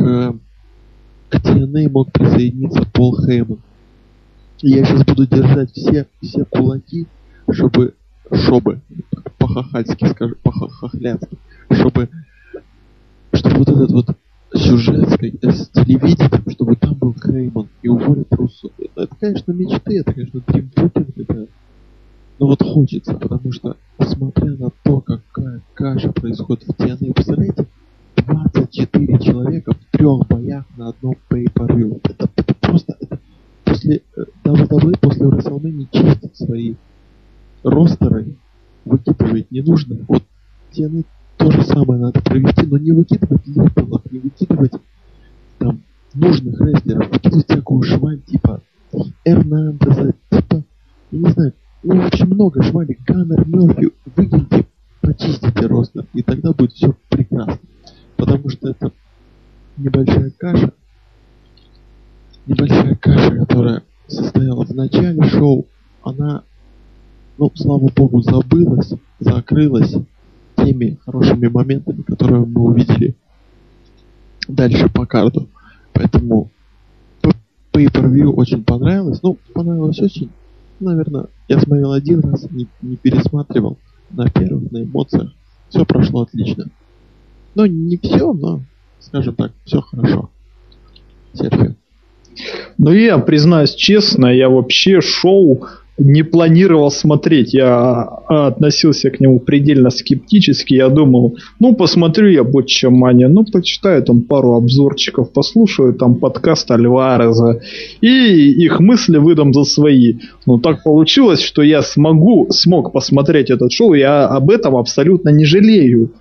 [1.27, 3.59] к TNA мог присоединиться Пол Хейман.
[4.59, 7.07] Я сейчас буду держать все, все кулаки,
[7.51, 7.93] чтобы,
[8.31, 8.79] чтобы,
[9.37, 11.37] по-хахальски скажу, по-хохляцки,
[11.69, 12.07] чтобы
[13.43, 14.05] чтобы вот этот вот
[14.55, 18.69] сюжет с телевидением, чтобы там был Хейман и уволят Руссо.
[18.77, 21.47] Это, это, конечно, мечты, это, конечно, дримбукинг, это...
[22.39, 27.67] Но вот хочется, потому что, смотря на то, какая каша происходит в TNA, представляете,
[28.15, 33.19] 24 человека в трех боях на одном pay per Это, это просто, это
[33.63, 34.01] после
[34.43, 36.75] WWE, после WrestleMania чистить свои
[37.63, 38.35] ростеры,
[38.85, 39.97] выкидывать не нужно.
[40.07, 40.23] Вот
[40.75, 41.05] TNA
[41.43, 44.71] то же самое надо провести, но не выкидывать лопалов, не выкидывать
[45.57, 45.81] там
[46.13, 48.61] нужных рестлеров, выкидывать всякую шваль типа
[49.25, 50.63] Эрнандеса, типа,
[51.11, 54.65] я не знаю, ну, очень много швали, Ганнер, Мерфи, выкиньте,
[55.01, 57.59] почистите ростер, и тогда будет все прекрасно.
[58.15, 58.93] Потому что это
[59.75, 60.71] небольшая каша,
[62.45, 65.65] небольшая каша, которая состояла в начале шоу,
[66.03, 66.43] она,
[67.37, 69.93] ну, слава богу, забылась, закрылась
[70.63, 73.15] теми хорошими моментами, которые мы увидели
[74.47, 75.47] дальше по карту.
[75.93, 76.49] Поэтому
[77.71, 79.21] pay per очень понравилось.
[79.23, 80.29] Ну, понравилось очень.
[80.79, 83.77] Наверное, я смотрел один раз, не, не пересматривал
[84.11, 85.33] на первых, на эмоциях.
[85.69, 86.65] Все прошло отлично.
[87.55, 88.61] Ну, не все, но,
[88.99, 90.29] скажем так, все хорошо.
[91.33, 91.73] Серхио.
[92.77, 95.67] Ну, я признаюсь честно, я вообще шоу
[95.97, 97.53] не планировал смотреть.
[97.53, 100.73] Я а, относился к нему предельно скептически.
[100.73, 106.71] Я думал, ну, посмотрю я Ботча Мания, ну, почитаю там пару обзорчиков, послушаю там подкаст
[106.71, 107.61] Альвареза
[108.01, 110.15] и их мысли выдам за свои.
[110.45, 115.45] Но так получилось, что я смогу, смог посмотреть этот шоу, я об этом абсолютно не
[115.45, 116.11] жалею.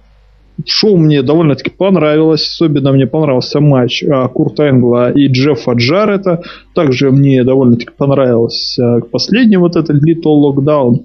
[0.67, 6.43] Шоу мне довольно-таки понравилось, особенно мне понравился матч а, Курта Энгла и Джеффа Джарета.
[6.75, 11.05] Также мне довольно-таки понравился последний вот этот Little Lockdown.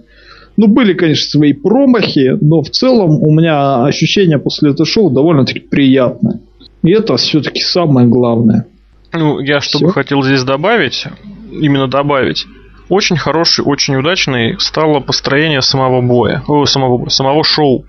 [0.57, 5.59] Ну, были, конечно, свои промахи, но в целом у меня ощущение после этого шоу довольно-таки
[5.59, 6.39] приятное.
[6.83, 8.65] И это все-таки самое главное.
[9.13, 11.05] Ну, я что бы хотел здесь добавить,
[11.51, 12.45] именно добавить,
[12.89, 17.85] очень хороший, очень удачный стало построение самого боя, о, самого, самого шоу.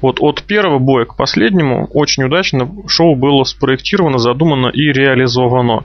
[0.00, 5.84] Вот от первого боя к последнему очень удачно шоу было спроектировано, задумано и реализовано.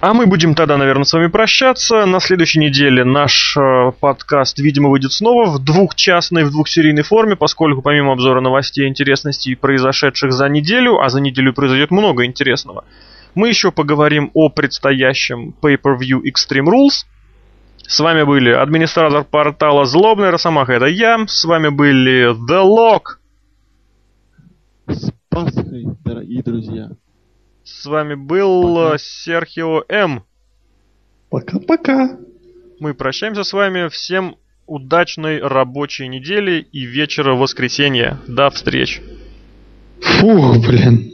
[0.00, 2.04] А мы будем тогда, наверное, с вами прощаться.
[2.04, 7.80] На следующей неделе наш э, подкаст, видимо, выйдет снова в двухчастной, в двухсерийной форме, поскольку
[7.80, 12.84] помимо обзора новостей интересностей, произошедших за неделю, а за неделю произойдет много интересного,
[13.34, 17.06] мы еще поговорим о предстоящем Pay-Per-View Extreme Rules.
[17.86, 21.24] С вами были администратор портала Злобный Росомаха, это я.
[21.26, 23.23] С вами были The Lock.
[24.94, 26.90] С Пасхой, дорогие друзья.
[27.64, 28.98] С вами был Пока.
[28.98, 30.24] Серхио М.
[31.30, 32.16] Пока-пока.
[32.78, 33.88] Мы прощаемся с вами.
[33.88, 34.36] Всем
[34.66, 38.20] удачной рабочей недели и вечера воскресенья.
[38.28, 39.02] До встреч.
[40.00, 41.13] Фух, блин.